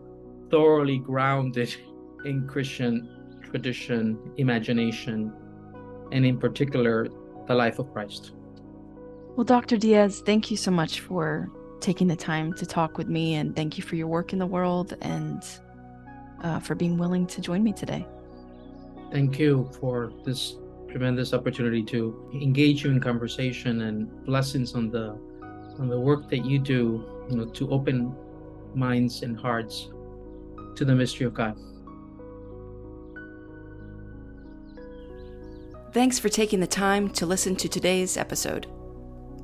thoroughly 0.49 0.99
grounded 0.99 1.75
in 2.25 2.47
Christian 2.47 3.09
tradition, 3.43 4.17
imagination, 4.37 5.33
and 6.11 6.25
in 6.25 6.37
particular, 6.37 7.07
the 7.47 7.55
life 7.55 7.79
of 7.79 7.91
Christ. 7.91 8.31
Well, 9.35 9.43
Dr. 9.43 9.77
Diaz, 9.77 10.21
thank 10.25 10.51
you 10.51 10.57
so 10.57 10.71
much 10.71 10.99
for 10.99 11.49
taking 11.79 12.07
the 12.07 12.15
time 12.15 12.53
to 12.53 12.65
talk 12.65 12.97
with 12.97 13.07
me, 13.07 13.35
and 13.35 13.55
thank 13.55 13.77
you 13.77 13.83
for 13.83 13.95
your 13.95 14.07
work 14.07 14.33
in 14.33 14.39
the 14.39 14.45
world 14.45 14.95
and 15.01 15.43
uh, 16.43 16.59
for 16.59 16.75
being 16.75 16.97
willing 16.97 17.25
to 17.27 17.41
join 17.41 17.63
me 17.63 17.73
today. 17.73 18.05
Thank 19.11 19.39
you 19.39 19.69
for 19.79 20.13
this 20.23 20.55
tremendous 20.89 21.33
opportunity 21.33 21.83
to 21.83 22.29
engage 22.33 22.83
you 22.83 22.91
in 22.91 22.99
conversation 22.99 23.81
and 23.81 24.25
blessings 24.25 24.73
on 24.75 24.89
the 24.89 25.17
on 25.79 25.87
the 25.87 25.99
work 25.99 26.29
that 26.29 26.45
you 26.45 26.59
do, 26.59 27.03
you 27.29 27.37
know, 27.37 27.45
to 27.45 27.69
open 27.71 28.15
minds 28.75 29.23
and 29.23 29.37
hearts 29.37 29.89
to 30.75 30.85
the 30.85 30.93
mystery 30.93 31.25
of 31.25 31.33
God. 31.33 31.57
Thanks 35.93 36.19
for 36.19 36.29
taking 36.29 36.59
the 36.59 36.67
time 36.67 37.09
to 37.11 37.25
listen 37.25 37.55
to 37.57 37.67
today's 37.67 38.15
episode. 38.15 38.67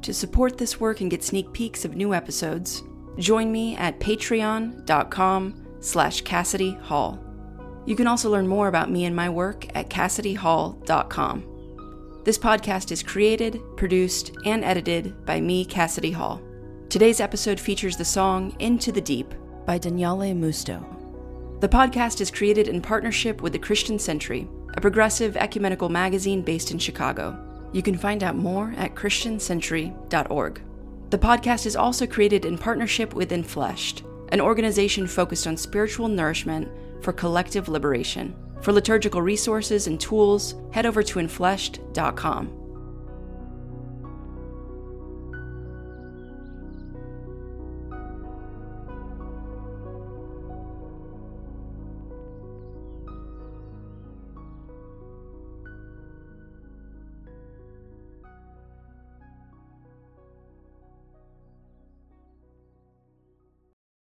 To 0.03 0.13
support 0.13 0.57
this 0.57 0.80
work 0.80 1.01
and 1.01 1.11
get 1.11 1.24
sneak 1.24 1.51
peeks 1.51 1.84
of 1.84 1.95
new 1.95 2.13
episodes, 2.13 2.84
join 3.18 3.51
me 3.51 3.76
at 3.76 3.99
patreon.com 3.99 5.68
slash 5.82 6.22
Cassidy 6.22 6.72
Hall. 6.76 7.26
You 7.88 7.96
can 7.96 8.06
also 8.06 8.30
learn 8.30 8.48
more 8.50 8.68
about 8.68 8.92
me 8.92 9.06
and 9.06 9.16
my 9.16 9.30
work 9.30 9.66
at 9.74 9.90
CassidyHall.com. 9.90 12.22
This 12.26 12.38
podcast 12.38 12.92
is 12.92 13.02
created, 13.02 13.62
produced, 13.78 14.34
and 14.44 14.66
edited 14.66 15.26
by 15.26 15.40
me, 15.40 15.64
Cassidy 15.64 16.12
Hall. 16.12 16.42
Today's 16.90 17.22
episode 17.22 17.58
features 17.58 17.96
the 17.96 18.04
song 18.04 18.54
Into 18.60 18.92
the 18.92 19.00
Deep 19.00 19.34
by 19.66 19.78
Daniele 19.78 20.36
Musto. 20.36 20.84
The 21.62 21.70
podcast 21.70 22.20
is 22.20 22.30
created 22.30 22.68
in 22.68 22.82
partnership 22.82 23.42
with 23.42 23.54
the 23.54 23.60
Christian 23.60 23.98
Century, 23.98 24.50
a 24.74 24.82
progressive 24.82 25.38
ecumenical 25.38 25.88
magazine 25.88 26.42
based 26.42 26.72
in 26.72 26.80
Chicago. 26.80 27.40
You 27.72 27.82
can 27.82 27.98
find 27.98 28.22
out 28.22 28.36
more 28.36 28.74
at 28.76 28.96
ChristianCentury.org. 28.96 30.62
The 31.10 31.18
podcast 31.18 31.66
is 31.66 31.78
also 31.78 32.06
created 32.06 32.44
in 32.44 32.58
partnership 32.58 33.14
with 33.14 33.32
Infleshed, 33.32 34.04
an 34.30 34.41
organization 34.41 35.07
focused 35.07 35.47
on 35.47 35.57
spiritual 35.57 36.07
nourishment 36.07 36.67
for 37.01 37.13
collective 37.13 37.69
liberation. 37.69 38.36
For 38.61 38.71
liturgical 38.73 39.21
resources 39.21 39.88
and 39.88 39.99
tools, 39.99 40.55
head 40.71 40.86
over 40.86 41.03
to 41.03 41.19
infleshed.com. 41.19 42.57